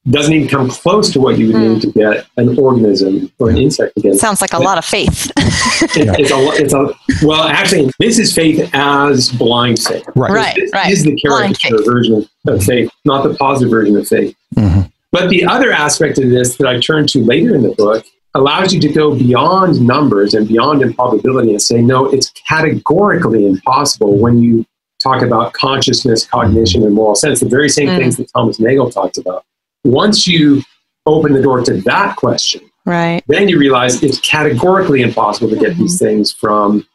Doesn't 0.09 0.33
even 0.33 0.47
come 0.47 0.69
close 0.69 1.11
to 1.13 1.19
what 1.19 1.39
you 1.39 1.47
would 1.47 1.55
need 1.55 1.81
to 1.81 1.91
get 1.91 2.27
an 2.37 2.57
organism 2.59 3.31
or 3.39 3.49
an 3.49 3.57
insect 3.57 3.97
against. 3.97 4.21
Sounds 4.21 4.39
like 4.39 4.53
a 4.53 4.59
lot 4.59 4.77
of 4.77 4.85
faith. 4.85 5.31
It- 5.97 6.19
it's, 6.19 6.31
a, 6.31 6.63
it's 6.63 6.73
a 6.73 7.25
well, 7.25 7.43
actually, 7.43 7.91
this 7.99 8.17
is 8.19 8.33
faith 8.33 8.69
as 8.73 9.29
blind 9.31 9.77
faith. 9.79 10.05
right 10.15 10.31
Right. 10.31 10.89
This 10.89 10.99
is 10.99 11.03
the 11.03 11.19
Blind 11.23 11.59
caricature 11.59 11.83
version 11.91 12.29
of 12.47 12.63
faith, 12.63 12.89
not 13.03 13.23
the 13.27 13.33
positive 13.35 13.71
version 13.71 13.97
of 13.97 14.07
faith. 14.07 14.35
Mhm. 14.55 14.89
But 15.11 15.29
the 15.29 15.43
other 15.45 15.71
aspect 15.71 16.17
of 16.19 16.29
this 16.29 16.55
that 16.57 16.67
I 16.67 16.79
turn 16.79 17.07
to 17.07 17.23
later 17.23 17.55
in 17.55 17.61
the 17.63 17.69
book 17.75 18.05
allows 18.35 18.73
you 18.73 18.79
to 18.81 18.89
go 18.89 19.15
beyond 19.15 19.81
numbers 19.85 20.33
and 20.33 20.47
beyond 20.47 20.81
improbability 20.81 21.51
and 21.51 21.61
say, 21.61 21.81
no, 21.81 22.05
it's 22.05 22.31
categorically 22.47 23.45
impossible 23.45 24.17
when 24.17 24.41
you 24.41 24.65
talk 25.01 25.21
about 25.21 25.53
consciousness, 25.53 26.25
cognition, 26.25 26.83
and 26.83 26.93
moral 26.93 27.15
sense, 27.15 27.39
the 27.41 27.49
very 27.49 27.69
same 27.69 27.89
Mm. 27.89 27.97
things 27.97 28.17
that 28.17 28.27
Thomas 28.33 28.59
Nagel 28.59 28.89
talks 28.91 29.17
about. 29.17 29.43
Once 29.85 30.27
you 30.27 30.61
open 31.05 31.33
the 31.33 31.41
door 31.41 31.61
to 31.61 31.79
that 31.81 32.15
question, 32.15 32.61
right. 32.85 33.23
then 33.27 33.47
you 33.47 33.59
realize 33.59 34.01
it's 34.03 34.19
categorically 34.19 35.01
impossible 35.01 35.49
to 35.49 35.55
get 35.55 35.71
mm-hmm. 35.71 35.81
these 35.81 35.99
things 35.99 36.31
from 36.31 36.85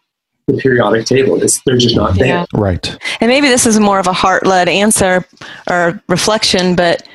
the 0.49 0.55
periodic 0.55 1.07
table. 1.07 1.41
It's, 1.43 1.63
they're 1.63 1.79
just 1.79 1.97
not 1.97 2.17
there. 2.17 2.27
Yeah. 2.27 2.47
right 2.53 2.99
And 3.21 3.29
maybe 3.29 3.49
this 3.49 3.67
is 3.67 3.79
more 3.79 4.01
of 4.01 4.07
a 4.07 4.13
heart 4.13 4.47
led 4.47 4.69
answer 4.69 5.25
or 5.69 6.03
reflection, 6.09 6.75
but 6.75 7.07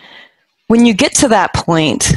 when 0.68 0.86
you 0.86 0.94
get 0.94 1.14
to 1.16 1.28
that 1.28 1.54
point 1.54 2.14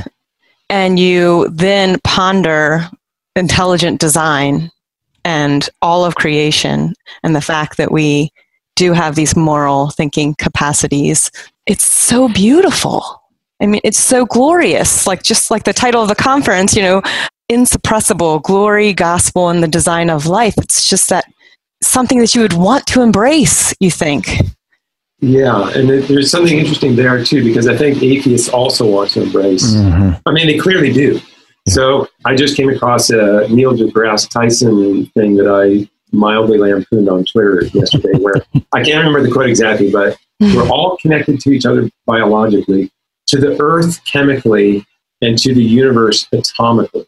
and 0.70 0.98
you 0.98 1.48
then 1.50 1.98
ponder 2.04 2.88
intelligent 3.36 4.00
design 4.00 4.70
and 5.24 5.68
all 5.82 6.04
of 6.04 6.14
creation 6.14 6.94
and 7.22 7.34
the 7.34 7.40
fact 7.40 7.76
that 7.76 7.90
we 7.90 8.30
do 8.76 8.92
have 8.92 9.16
these 9.16 9.36
moral 9.36 9.90
thinking 9.90 10.34
capacities, 10.38 11.30
it's 11.66 11.86
so 11.86 12.28
beautiful. 12.28 13.20
I 13.60 13.66
mean, 13.66 13.80
it's 13.84 13.98
so 13.98 14.24
glorious. 14.24 15.06
Like, 15.06 15.22
just 15.22 15.50
like 15.50 15.64
the 15.64 15.72
title 15.72 16.02
of 16.02 16.08
the 16.08 16.14
conference, 16.14 16.76
you 16.76 16.82
know, 16.82 17.02
insuppressible 17.50 18.42
glory, 18.42 18.92
gospel, 18.92 19.48
and 19.48 19.62
the 19.62 19.68
design 19.68 20.10
of 20.10 20.26
life. 20.26 20.54
It's 20.58 20.88
just 20.88 21.08
that 21.08 21.24
something 21.82 22.18
that 22.18 22.34
you 22.34 22.42
would 22.42 22.52
want 22.52 22.86
to 22.86 23.02
embrace, 23.02 23.74
you 23.80 23.90
think. 23.90 24.28
Yeah, 25.20 25.70
and 25.70 25.88
there's 25.88 26.30
something 26.30 26.58
interesting 26.58 26.94
there 26.94 27.24
too, 27.24 27.42
because 27.42 27.66
I 27.66 27.76
think 27.76 28.02
atheists 28.02 28.48
also 28.48 28.86
want 28.86 29.10
to 29.10 29.22
embrace. 29.22 29.74
Mhm. 29.74 30.20
I 30.26 30.32
mean, 30.32 30.46
they 30.46 30.58
clearly 30.58 30.92
do. 30.92 31.20
So 31.66 32.06
I 32.24 32.36
just 32.36 32.56
came 32.56 32.68
across 32.68 33.10
a 33.10 33.46
Neil 33.48 33.74
deGrasse 33.74 34.28
Tyson 34.30 35.06
thing 35.16 35.36
that 35.36 35.48
I 35.48 35.88
mildly 36.12 36.58
lampooned 36.58 37.08
on 37.08 37.24
Twitter 37.24 37.64
yesterday, 37.74 38.18
where 38.18 38.34
I 38.72 38.82
can't 38.82 38.98
remember 38.98 39.22
the 39.22 39.30
quote 39.30 39.48
exactly, 39.48 39.90
but 39.90 40.16
we're 40.40 40.68
all 40.68 40.96
connected 41.02 41.40
to 41.40 41.50
each 41.50 41.66
other 41.66 41.90
biologically, 42.06 42.90
to 43.28 43.38
the 43.38 43.60
earth 43.60 44.04
chemically, 44.04 44.84
and 45.22 45.38
to 45.38 45.54
the 45.54 45.62
universe 45.62 46.26
atomically. 46.32 47.06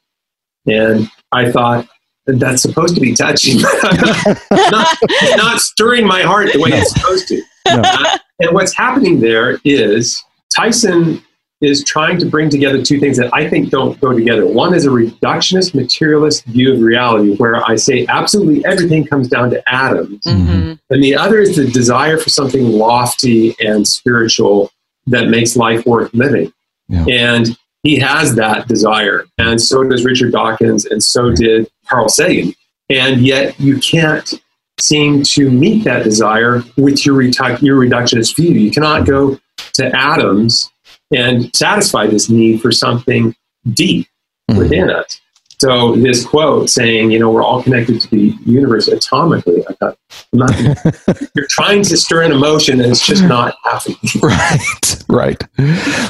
And 0.67 1.11
I 1.33 1.51
thought, 1.51 1.89
that's 2.27 2.63
supposed 2.63 2.95
to 2.95 3.01
be 3.01 3.15
touching. 3.15 3.61
not, 4.51 4.99
not 5.37 5.61
stirring 5.61 6.07
my 6.07 6.23
heart 6.23 6.53
the 6.53 6.61
way 6.61 6.71
it's 6.73 6.93
supposed 6.93 7.29
to. 7.29 7.43
No. 7.67 7.83
Uh, 7.85 8.19
and 8.41 8.53
what's 8.53 8.77
happening 8.77 9.21
there 9.21 9.59
is 9.65 10.23
Tyson 10.55 11.23
is 11.61 11.85
trying 11.85 12.19
to 12.19 12.25
bring 12.25 12.49
together 12.49 12.83
two 12.83 12.99
things 12.99 13.19
that 13.19 13.31
I 13.35 13.49
think 13.49 13.69
don't 13.69 14.01
go 14.01 14.13
together. 14.13 14.47
One 14.47 14.75
is 14.75 14.87
a 14.87 14.89
reductionist 14.89 15.75
materialist 15.75 16.45
view 16.47 16.73
of 16.73 16.81
reality, 16.81 17.37
where 17.37 17.63
I 17.69 17.77
say 17.77 18.07
absolutely 18.09 18.65
everything 18.65 19.07
comes 19.07 19.29
down 19.29 19.51
to 19.51 19.63
atoms. 19.73 20.25
Mm-hmm. 20.25 20.75
And 20.89 21.05
the 21.05 21.15
other 21.17 21.39
is 21.39 21.57
the 21.57 21.67
desire 21.67 22.17
for 22.17 22.31
something 22.31 22.65
lofty 22.65 23.55
and 23.61 23.87
spiritual 23.87 24.73
that 25.07 25.29
makes 25.29 25.57
life 25.57 25.85
worth 25.87 26.13
living. 26.15 26.53
Yeah. 26.89 27.05
And 27.09 27.57
he 27.83 27.99
has 27.99 28.35
that 28.37 28.69
desire. 28.69 29.25
And 29.39 29.61
so 29.61 29.83
does 29.85 30.05
Richard 30.05 30.33
Dawkins, 30.33 30.85
and 30.87 31.03
so 31.03 31.31
did 31.31 31.69
Carl 31.89 32.09
Sagan. 32.09 32.55
And 32.89 33.23
yet 33.23 33.59
you 33.61 33.79
can't 33.79 34.33
seem 34.81 35.23
to 35.23 35.51
meet 35.51 35.85
that 35.85 36.05
desire 36.05 36.63
with 36.77 37.05
your, 37.07 37.23
your 37.23 37.33
reductionist 37.79 38.35
view. 38.37 38.51
You 38.51 38.71
cannot 38.71 39.07
go 39.07 39.39
to 39.75 39.97
atoms 39.97 40.71
and 41.15 41.55
satisfy 41.55 42.07
this 42.07 42.29
need 42.31 42.61
for 42.63 42.73
something 42.73 43.35
deep 43.73 44.07
Mhm. 44.51 44.59
within 44.59 44.91
us. 44.91 45.21
So 45.61 45.95
this 45.95 46.25
quote 46.25 46.71
saying, 46.71 47.11
you 47.11 47.19
know, 47.19 47.31
we're 47.31 47.43
all 47.43 47.63
connected 47.63 48.01
to 48.01 48.09
the 48.09 48.35
universe 48.47 48.89
atomically. 48.89 49.63
I 49.69 49.75
thought, 49.75 49.99
not, 50.33 51.31
you're 51.37 51.47
trying 51.51 51.83
to 51.83 51.99
stir 51.99 52.23
an 52.23 52.33
emotion 52.33 52.81
and 52.81 52.91
it's 52.91 53.07
just 53.07 53.23
not 53.25 53.55
happening. 53.65 53.99
right 54.23 55.05
right 55.09 55.45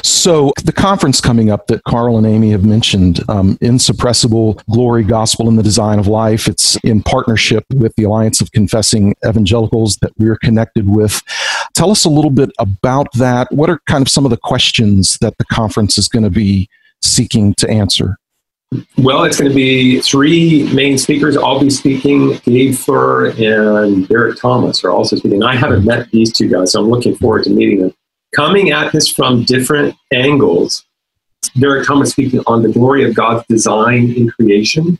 so 0.03 0.53
the 0.63 0.71
conference 0.71 1.19
coming 1.19 1.49
up 1.49 1.67
that 1.67 1.83
carl 1.83 2.17
and 2.17 2.25
aimee 2.25 2.51
have 2.51 2.63
mentioned 2.63 3.19
um, 3.29 3.57
insuppressible 3.57 4.63
glory 4.71 5.03
gospel 5.03 5.47
and 5.47 5.57
the 5.57 5.63
design 5.63 5.99
of 5.99 6.07
life 6.07 6.47
it's 6.47 6.77
in 6.83 7.01
partnership 7.01 7.65
with 7.73 7.93
the 7.95 8.03
alliance 8.03 8.41
of 8.41 8.51
confessing 8.51 9.15
evangelicals 9.25 9.97
that 9.97 10.11
we're 10.17 10.37
connected 10.37 10.87
with 10.87 11.21
tell 11.73 11.91
us 11.91 12.05
a 12.05 12.09
little 12.09 12.31
bit 12.31 12.51
about 12.59 13.11
that 13.13 13.51
what 13.51 13.69
are 13.69 13.79
kind 13.87 14.01
of 14.01 14.09
some 14.09 14.25
of 14.25 14.31
the 14.31 14.37
questions 14.37 15.17
that 15.19 15.37
the 15.37 15.45
conference 15.45 15.97
is 15.97 16.07
going 16.07 16.23
to 16.23 16.29
be 16.29 16.69
seeking 17.01 17.53
to 17.55 17.69
answer 17.69 18.17
Well, 18.97 19.23
it's 19.25 19.37
going 19.37 19.49
to 19.49 19.55
be 19.55 19.99
three 19.99 20.71
main 20.73 20.97
speakers. 20.97 21.35
I'll 21.35 21.59
be 21.59 21.69
speaking. 21.69 22.39
Gabe 22.43 22.73
Fluhrer 22.73 23.31
and 23.37 24.07
Derek 24.07 24.39
Thomas 24.39 24.83
are 24.83 24.91
also 24.91 25.17
speaking. 25.17 25.43
I 25.43 25.55
haven't 25.55 25.83
met 25.83 26.09
these 26.11 26.31
two 26.31 26.47
guys, 26.47 26.71
so 26.71 26.81
I'm 26.81 26.89
looking 26.89 27.15
forward 27.15 27.43
to 27.45 27.49
meeting 27.49 27.81
them. 27.81 27.93
Coming 28.33 28.71
at 28.71 28.93
this 28.93 29.09
from 29.09 29.43
different 29.43 29.95
angles, 30.13 30.85
Derek 31.59 31.85
Thomas 31.85 32.11
speaking 32.11 32.41
on 32.47 32.61
the 32.61 32.69
glory 32.69 33.03
of 33.03 33.13
God's 33.13 33.45
design 33.47 34.13
in 34.13 34.29
creation. 34.29 34.97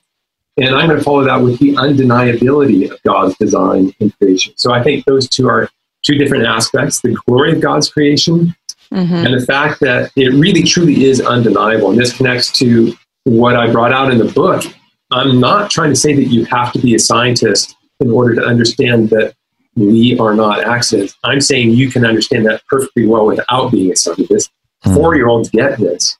And 0.57 0.75
I'm 0.75 0.87
going 0.87 0.99
to 0.99 1.03
follow 1.03 1.23
that 1.23 1.37
with 1.37 1.59
the 1.59 1.73
undeniability 1.75 2.91
of 2.91 3.01
God's 3.03 3.37
design 3.37 3.93
in 4.01 4.11
creation. 4.11 4.53
So 4.57 4.73
I 4.73 4.83
think 4.83 5.05
those 5.05 5.29
two 5.29 5.47
are 5.47 5.69
two 6.01 6.15
different 6.15 6.45
aspects 6.45 6.99
the 6.99 7.15
glory 7.25 7.53
of 7.53 7.61
God's 7.61 7.89
creation 7.89 8.53
Mm-hmm. 8.93 9.25
and 9.25 9.39
the 9.39 9.45
fact 9.45 9.79
that 9.79 10.11
it 10.17 10.33
really 10.33 10.63
truly 10.63 11.05
is 11.05 11.21
undeniable. 11.21 11.91
And 11.91 11.97
this 11.97 12.11
connects 12.11 12.51
to 12.59 12.91
what 13.23 13.55
I 13.55 13.71
brought 13.71 13.93
out 13.93 14.11
in 14.11 14.17
the 14.17 14.31
book. 14.31 14.63
I'm 15.11 15.39
not 15.39 15.69
trying 15.69 15.89
to 15.89 15.95
say 15.95 16.15
that 16.15 16.25
you 16.25 16.45
have 16.45 16.71
to 16.73 16.79
be 16.79 16.95
a 16.95 16.99
scientist 16.99 17.75
in 17.99 18.11
order 18.11 18.35
to 18.35 18.43
understand 18.43 19.09
that 19.09 19.35
we 19.75 20.17
are 20.19 20.33
not 20.33 20.63
accidents. 20.63 21.15
I'm 21.23 21.41
saying 21.41 21.71
you 21.71 21.89
can 21.89 22.05
understand 22.05 22.45
that 22.45 22.63
perfectly 22.67 23.05
well 23.05 23.25
without 23.25 23.71
being 23.71 23.91
a 23.91 23.95
scientist. 23.95 24.51
Hmm. 24.83 24.95
Four 24.95 25.15
year 25.15 25.27
olds 25.27 25.49
get 25.49 25.77
this. 25.77 26.17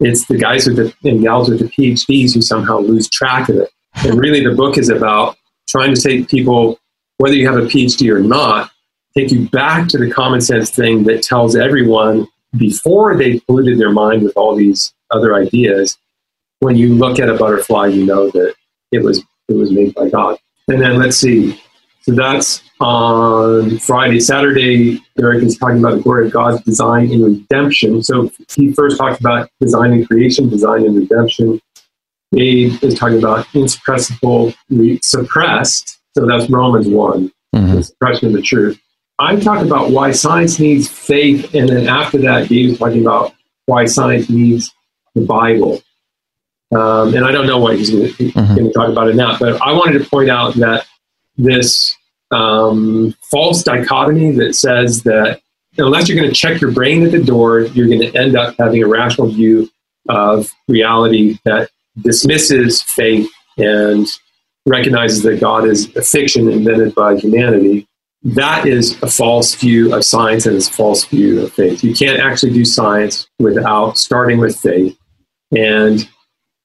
It's 0.00 0.26
the 0.26 0.38
guys 0.38 0.66
with 0.66 0.76
the 0.76 0.94
and 1.08 1.22
gals 1.22 1.50
with 1.50 1.58
the 1.58 1.66
PhDs 1.66 2.34
who 2.34 2.40
somehow 2.40 2.78
lose 2.78 3.08
track 3.08 3.48
of 3.48 3.56
it. 3.56 3.70
And 3.96 4.18
really, 4.18 4.44
the 4.44 4.54
book 4.54 4.78
is 4.78 4.88
about 4.88 5.36
trying 5.68 5.94
to 5.94 6.00
take 6.00 6.28
people, 6.28 6.78
whether 7.18 7.34
you 7.34 7.48
have 7.48 7.58
a 7.58 7.66
PhD 7.66 8.10
or 8.10 8.20
not, 8.20 8.70
take 9.16 9.32
you 9.32 9.48
back 9.48 9.88
to 9.88 9.98
the 9.98 10.10
common 10.10 10.40
sense 10.40 10.70
thing 10.70 11.02
that 11.04 11.22
tells 11.22 11.56
everyone 11.56 12.28
before 12.56 13.16
they 13.16 13.40
polluted 13.40 13.78
their 13.78 13.90
mind 13.90 14.22
with 14.22 14.36
all 14.36 14.54
these 14.54 14.94
other 15.10 15.34
ideas, 15.34 15.98
when 16.60 16.76
you 16.76 16.94
look 16.94 17.18
at 17.18 17.28
a 17.28 17.34
butterfly, 17.34 17.86
you 17.86 18.04
know 18.04 18.30
that 18.30 18.54
it 18.92 19.02
was 19.02 19.22
it 19.48 19.54
was 19.54 19.70
made 19.70 19.94
by 19.94 20.08
God. 20.08 20.38
And 20.68 20.80
then 20.80 20.98
let's 20.98 21.16
see. 21.16 21.60
So 22.02 22.12
that's 22.12 22.62
on 22.80 23.78
Friday. 23.78 24.20
Saturday, 24.20 25.00
Derek 25.16 25.42
is 25.42 25.58
talking 25.58 25.78
about 25.78 25.96
the 25.96 26.02
glory 26.02 26.26
of 26.26 26.32
God's 26.32 26.62
design 26.62 27.10
in 27.10 27.22
redemption. 27.22 28.02
So 28.02 28.30
he 28.54 28.72
first 28.72 28.98
talked 28.98 29.20
about 29.20 29.50
design 29.60 29.92
and 29.92 30.06
creation, 30.06 30.48
design 30.48 30.84
and 30.84 30.96
redemption. 30.96 31.60
Gabe 32.34 32.82
is 32.82 32.94
talking 32.94 33.18
about 33.18 33.46
insuppressible, 33.46 34.54
suppressed. 35.02 35.98
So 36.14 36.26
that's 36.26 36.50
Romans 36.50 36.88
one, 36.88 37.32
mm-hmm. 37.54 37.74
the 37.74 37.82
suppression 37.82 38.28
of 38.28 38.34
the 38.34 38.42
truth. 38.42 38.78
I'm 39.18 39.40
talking 39.40 39.66
about 39.66 39.90
why 39.90 40.12
science 40.12 40.60
needs 40.60 40.88
faith, 40.88 41.54
and 41.54 41.68
then 41.68 41.88
after 41.88 42.18
that, 42.18 42.48
Gabe 42.48 42.70
is 42.70 42.78
talking 42.78 43.00
about 43.00 43.34
why 43.66 43.86
science 43.86 44.30
needs 44.30 44.72
the 45.14 45.22
Bible. 45.22 45.82
Um, 46.74 47.14
and 47.14 47.24
I 47.24 47.32
don't 47.32 47.46
know 47.46 47.58
what 47.58 47.78
he's 47.78 47.90
going 47.90 48.08
mm-hmm. 48.08 48.54
to 48.56 48.72
talk 48.72 48.88
about 48.88 49.08
it 49.08 49.16
now, 49.16 49.38
but 49.38 49.60
I 49.62 49.72
wanted 49.72 49.98
to 50.02 50.10
point 50.10 50.28
out 50.28 50.54
that 50.56 50.86
this 51.38 51.96
um, 52.30 53.14
false 53.30 53.62
dichotomy 53.62 54.32
that 54.32 54.54
says 54.54 55.02
that 55.04 55.40
unless 55.78 56.08
you're 56.08 56.16
going 56.18 56.28
to 56.28 56.34
check 56.34 56.60
your 56.60 56.70
brain 56.72 57.04
at 57.04 57.12
the 57.12 57.22
door, 57.22 57.60
you're 57.60 57.86
going 57.86 58.00
to 58.00 58.14
end 58.14 58.36
up 58.36 58.54
having 58.58 58.82
a 58.82 58.86
rational 58.86 59.28
view 59.28 59.70
of 60.08 60.52
reality 60.68 61.38
that 61.44 61.70
dismisses 62.02 62.82
faith 62.82 63.30
and 63.56 64.06
recognizes 64.66 65.22
that 65.22 65.40
God 65.40 65.66
is 65.66 65.94
a 65.96 66.02
fiction 66.02 66.50
invented 66.50 66.94
by 66.94 67.16
humanity. 67.16 67.86
That 68.22 68.66
is 68.66 69.00
a 69.02 69.06
false 69.06 69.54
view 69.54 69.94
of 69.94 70.04
science 70.04 70.44
and 70.44 70.56
is 70.56 70.68
a 70.68 70.72
false 70.72 71.04
view 71.04 71.40
of 71.40 71.52
faith. 71.52 71.82
You 71.82 71.94
can't 71.94 72.20
actually 72.20 72.52
do 72.52 72.64
science 72.64 73.28
without 73.38 73.96
starting 73.96 74.38
with 74.38 74.56
faith. 74.56 74.98
And 75.56 76.08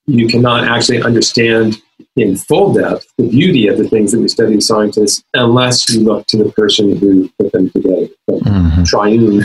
you 0.06 0.28
cannot 0.28 0.64
actually 0.64 1.02
understand 1.02 1.80
in 2.16 2.36
full 2.36 2.72
depth 2.72 3.06
the 3.18 3.28
beauty 3.28 3.68
of 3.68 3.78
the 3.78 3.88
things 3.88 4.12
that 4.12 4.20
we 4.20 4.28
study 4.28 4.56
as 4.56 4.66
scientists 4.66 5.24
unless 5.34 5.88
you 5.90 6.00
look 6.00 6.26
to 6.26 6.36
the 6.36 6.50
person 6.52 6.96
who 6.96 7.28
put 7.38 7.52
them 7.52 7.70
together, 7.70 8.08
the 8.26 8.34
mm-hmm. 8.34 8.84
triune 8.84 9.42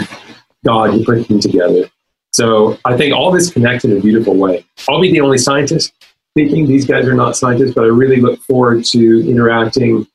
God 0.66 0.92
who 0.92 1.04
put 1.06 1.28
them 1.28 1.40
together. 1.40 1.90
So 2.32 2.78
I 2.86 2.96
think 2.98 3.16
all 3.16 3.32
this 3.32 3.52
connects 3.52 3.86
in 3.86 3.98
a 3.98 4.00
beautiful 4.00 4.36
way. 4.36 4.66
I'll 4.88 5.02
be 5.02 5.12
the 5.12 5.22
only 5.22 5.38
scientist 5.38 5.94
speaking. 6.32 6.68
These 6.68 6.86
guys 6.86 7.06
are 7.06 7.16
not 7.16 7.36
scientists, 7.36 7.74
but 7.74 7.86
I 7.86 7.88
really 7.88 8.22
look 8.22 8.40
forward 8.42 8.86
to 8.86 9.30
interacting 9.30 10.06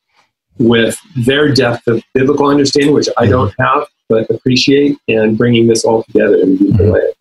with 0.58 0.96
their 1.16 1.52
depth 1.52 1.86
of 1.88 2.02
biblical 2.12 2.46
understanding, 2.46 2.94
which 2.94 3.08
I 3.16 3.26
don't 3.26 3.52
have, 3.58 3.88
but 4.08 4.30
appreciate, 4.30 4.96
and 5.08 5.36
bringing 5.36 5.66
this 5.66 5.84
all 5.84 6.04
together 6.04 6.36
in 6.36 6.54
a 6.54 6.56
beautiful 6.56 6.86
mm-hmm. 6.86 6.92
way 6.92 7.12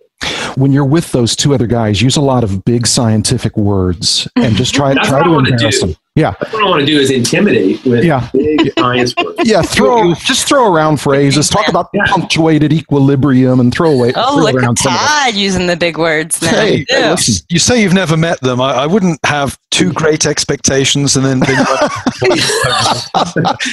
when 0.55 0.71
you're 0.71 0.85
with 0.85 1.11
those 1.11 1.35
two 1.35 1.53
other 1.53 1.67
guys, 1.67 2.01
use 2.01 2.15
a 2.15 2.21
lot 2.21 2.43
of 2.43 2.63
big 2.65 2.87
scientific 2.87 3.57
words 3.57 4.27
and 4.35 4.55
just 4.55 4.73
try 4.73 4.93
try 5.05 5.23
to 5.23 5.37
embarrass 5.37 5.81
them. 5.81 5.95
Yeah. 6.15 6.35
That's 6.39 6.53
what 6.53 6.63
I 6.63 6.69
want 6.69 6.81
to 6.81 6.85
do 6.85 6.99
is 6.99 7.09
intimidate 7.09 7.83
with 7.85 8.03
yeah. 8.03 8.29
big 8.33 8.71
science 8.77 9.15
words. 9.17 9.49
Yeah, 9.49 9.63
throw 9.63 10.13
just 10.13 10.47
throw 10.47 10.71
around 10.71 11.01
phrases. 11.01 11.49
Talk 11.49 11.67
about 11.67 11.89
yeah. 11.91 12.05
punctuated 12.05 12.71
equilibrium 12.71 13.59
and 13.59 13.73
throw 13.73 13.93
away. 13.93 14.13
Oh, 14.15 14.35
throw 14.35 14.51
look 14.51 14.63
at 14.63 14.77
Todd 14.77 15.33
using 15.33 15.65
the 15.65 15.75
big 15.75 15.97
words 15.97 16.39
now. 16.39 16.51
Hey, 16.51 16.85
hey 16.87 17.09
listen, 17.09 17.43
you 17.49 17.57
say 17.57 17.81
you've 17.81 17.95
never 17.95 18.15
met 18.15 18.39
them. 18.41 18.61
I, 18.61 18.73
I 18.73 18.85
wouldn't 18.85 19.19
have 19.25 19.57
too 19.71 19.91
great 19.91 20.27
expectations 20.27 21.15
and 21.15 21.25
then 21.25 21.41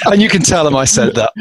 and 0.07 0.23
you 0.23 0.31
can 0.31 0.41
tell 0.41 0.65
them 0.65 0.75
I 0.75 0.87
said 0.87 1.15
that. 1.17 1.33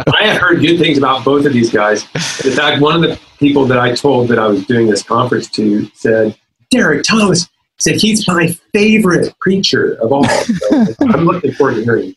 I 0.12 0.26
have 0.26 0.40
heard 0.40 0.60
good 0.60 0.78
things 0.78 0.98
about 0.98 1.24
both 1.24 1.46
of 1.46 1.52
these 1.52 1.70
guys. 1.70 2.02
In 2.44 2.50
fact, 2.50 2.82
one 2.82 2.96
of 2.96 3.02
the 3.02 3.16
people 3.38 3.64
that 3.66 3.78
I 3.78 3.94
told 3.94 4.26
that 4.28 4.40
I 4.40 4.48
was 4.48 4.66
doing 4.66 4.88
this 4.88 5.04
conference 5.04 5.48
to 5.50 5.86
said, 5.94 6.36
Derek 6.72 7.04
Thomas, 7.04 7.48
said 7.78 7.96
he's 7.96 8.26
my 8.26 8.48
favorite 8.72 9.34
preacher 9.40 9.94
of 10.00 10.12
all. 10.12 10.24
So 10.24 10.54
I'm 11.00 11.24
looking 11.24 11.52
forward 11.52 11.74
to 11.74 11.84
hearing. 11.84 12.14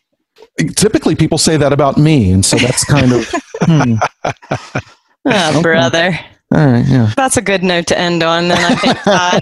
Typically, 0.76 1.14
people 1.14 1.38
say 1.38 1.56
that 1.56 1.72
about 1.72 1.96
me, 1.96 2.32
and 2.32 2.44
so 2.44 2.56
that's 2.56 2.84
kind 2.84 3.12
of. 3.12 3.32
hmm. 3.62 3.94
Oh, 5.26 5.60
brother. 5.60 6.18
All 6.52 6.66
right, 6.66 6.84
yeah. 6.88 7.12
That's 7.14 7.36
a 7.36 7.42
good 7.42 7.62
note 7.62 7.86
to 7.88 7.98
end 7.98 8.24
on, 8.24 8.48
then, 8.48 8.58
I 8.58 9.40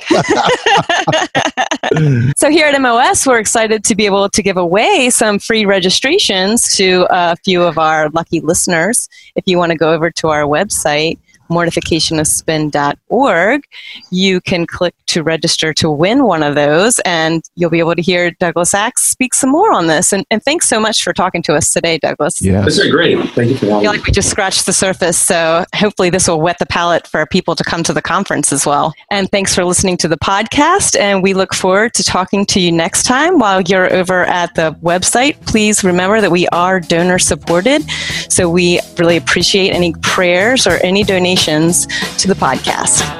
think, 2.12 2.36
so, 2.36 2.50
here 2.50 2.66
at 2.66 2.78
MOS, 2.78 3.26
we're 3.26 3.38
excited 3.38 3.82
to 3.84 3.94
be 3.94 4.04
able 4.04 4.28
to 4.28 4.42
give 4.42 4.58
away 4.58 5.08
some 5.08 5.38
free 5.38 5.64
registrations 5.64 6.76
to 6.76 7.06
a 7.08 7.34
few 7.36 7.62
of 7.62 7.78
our 7.78 8.10
lucky 8.10 8.40
listeners. 8.40 9.08
If 9.36 9.44
you 9.46 9.56
want 9.56 9.72
to 9.72 9.78
go 9.78 9.90
over 9.94 10.10
to 10.10 10.28
our 10.28 10.42
website, 10.42 11.18
mortificationofspin.org. 11.48 13.64
You 14.10 14.40
can 14.40 14.66
click 14.66 14.94
to 15.06 15.22
register 15.22 15.72
to 15.74 15.90
win 15.90 16.24
one 16.24 16.42
of 16.42 16.54
those, 16.54 16.98
and 17.00 17.42
you'll 17.56 17.70
be 17.70 17.78
able 17.78 17.94
to 17.94 18.02
hear 18.02 18.30
Douglas 18.32 18.74
Axe 18.74 19.04
speak 19.04 19.34
some 19.34 19.50
more 19.50 19.72
on 19.72 19.86
this. 19.86 20.12
And, 20.12 20.24
and 20.30 20.42
thanks 20.42 20.68
so 20.68 20.78
much 20.78 21.02
for 21.02 21.12
talking 21.12 21.42
to 21.42 21.54
us 21.54 21.72
today, 21.72 21.98
Douglas. 21.98 22.42
Yeah, 22.42 22.62
this 22.62 22.78
is 22.78 22.90
great. 22.90 23.18
Thank 23.30 23.50
you 23.50 23.56
for 23.56 23.66
having 23.66 23.78
I 23.78 23.82
feel 23.82 23.90
like 23.92 24.06
we 24.06 24.12
just 24.12 24.30
scratched 24.30 24.66
the 24.66 24.72
surface, 24.72 25.18
so 25.18 25.64
hopefully 25.74 26.10
this 26.10 26.28
will 26.28 26.40
wet 26.40 26.58
the 26.58 26.66
palate 26.66 27.06
for 27.06 27.24
people 27.26 27.56
to 27.56 27.64
come 27.64 27.82
to 27.84 27.92
the 27.92 28.02
conference 28.02 28.52
as 28.52 28.66
well. 28.66 28.92
And 29.10 29.30
thanks 29.30 29.54
for 29.54 29.64
listening 29.64 29.96
to 29.98 30.08
the 30.08 30.18
podcast, 30.18 30.98
and 30.98 31.22
we 31.22 31.34
look 31.34 31.54
forward 31.54 31.94
to 31.94 32.04
talking 32.04 32.44
to 32.46 32.60
you 32.60 32.70
next 32.70 33.04
time. 33.04 33.38
While 33.38 33.62
you're 33.62 33.92
over 33.92 34.24
at 34.24 34.54
the 34.54 34.72
website, 34.82 35.44
please 35.46 35.82
remember 35.82 36.20
that 36.20 36.30
we 36.30 36.46
are 36.48 36.80
donor 36.80 37.18
supported, 37.18 37.82
so 38.28 38.50
we 38.50 38.80
really 38.98 39.16
appreciate 39.16 39.70
any 39.70 39.94
prayers 40.02 40.66
or 40.66 40.72
any 40.84 41.04
donations 41.04 41.37
donations 41.38 41.86
to 42.18 42.28
the 42.28 42.34
podcast. 42.34 43.14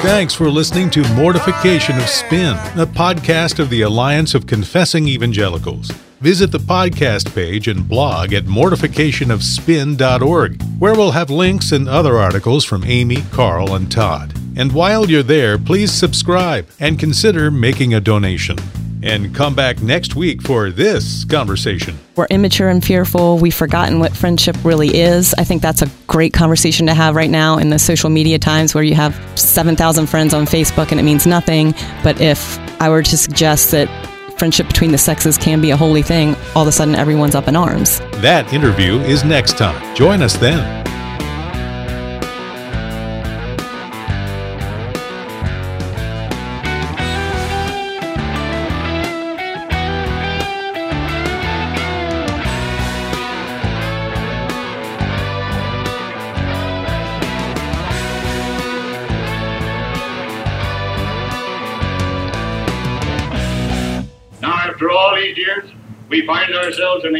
Thanks 0.00 0.34
for 0.34 0.48
listening 0.48 0.90
to 0.90 1.02
Mortification 1.14 1.96
of 1.96 2.08
Spin, 2.08 2.56
a 2.76 2.86
podcast 2.86 3.58
of 3.58 3.68
the 3.68 3.82
Alliance 3.82 4.34
of 4.34 4.46
Confessing 4.46 5.06
Evangelicals. 5.06 5.92
Visit 6.20 6.50
the 6.50 6.58
podcast 6.58 7.32
page 7.32 7.68
and 7.68 7.88
blog 7.88 8.32
at 8.32 8.46
mortificationofspin.org, 8.46 10.62
where 10.80 10.94
we'll 10.94 11.12
have 11.12 11.30
links 11.30 11.70
and 11.70 11.88
other 11.88 12.16
articles 12.16 12.64
from 12.64 12.82
Aimee, 12.82 13.22
Carl, 13.30 13.76
and 13.76 13.88
Todd. 13.88 14.34
And 14.56 14.72
while 14.72 15.08
you're 15.08 15.22
there, 15.22 15.58
please 15.58 15.92
subscribe 15.92 16.66
and 16.80 16.98
consider 16.98 17.52
making 17.52 17.94
a 17.94 18.00
donation. 18.00 18.58
And 19.00 19.32
come 19.32 19.54
back 19.54 19.80
next 19.80 20.16
week 20.16 20.42
for 20.42 20.70
this 20.70 21.24
conversation. 21.24 21.96
We're 22.16 22.26
immature 22.30 22.68
and 22.68 22.84
fearful. 22.84 23.38
We've 23.38 23.54
forgotten 23.54 24.00
what 24.00 24.16
friendship 24.16 24.56
really 24.64 24.96
is. 24.96 25.36
I 25.38 25.44
think 25.44 25.62
that's 25.62 25.82
a 25.82 25.90
great 26.08 26.32
conversation 26.32 26.86
to 26.86 26.94
have 26.94 27.14
right 27.14 27.30
now 27.30 27.58
in 27.58 27.70
the 27.70 27.78
social 27.78 28.10
media 28.10 28.40
times 28.40 28.74
where 28.74 28.82
you 28.82 28.96
have 28.96 29.14
7,000 29.38 30.08
friends 30.08 30.34
on 30.34 30.46
Facebook 30.46 30.90
and 30.90 30.98
it 30.98 31.04
means 31.04 31.28
nothing. 31.28 31.76
But 32.02 32.20
if 32.20 32.58
I 32.80 32.88
were 32.88 33.04
to 33.04 33.16
suggest 33.16 33.70
that 33.70 33.88
friendship 34.38 34.66
between 34.68 34.92
the 34.92 34.98
sexes 34.98 35.36
can 35.36 35.60
be 35.60 35.70
a 35.70 35.76
holy 35.76 36.02
thing, 36.02 36.36
all 36.54 36.62
of 36.62 36.68
a 36.68 36.72
sudden 36.72 36.94
everyone's 36.94 37.34
up 37.34 37.48
in 37.48 37.56
arms. 37.56 37.98
That 38.22 38.52
interview 38.52 39.00
is 39.00 39.24
next 39.24 39.58
time. 39.58 39.94
Join 39.94 40.22
us 40.22 40.36
then. 40.36 40.87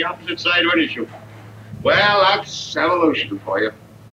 Opposite 0.09 0.41
side 0.41 0.65
of 0.65 0.73
an 0.73 0.81
issue. 0.81 1.07
Well, 1.83 2.21
that's 2.21 2.77
evolution 2.77 3.39
for 3.41 3.61
you. 3.61 3.73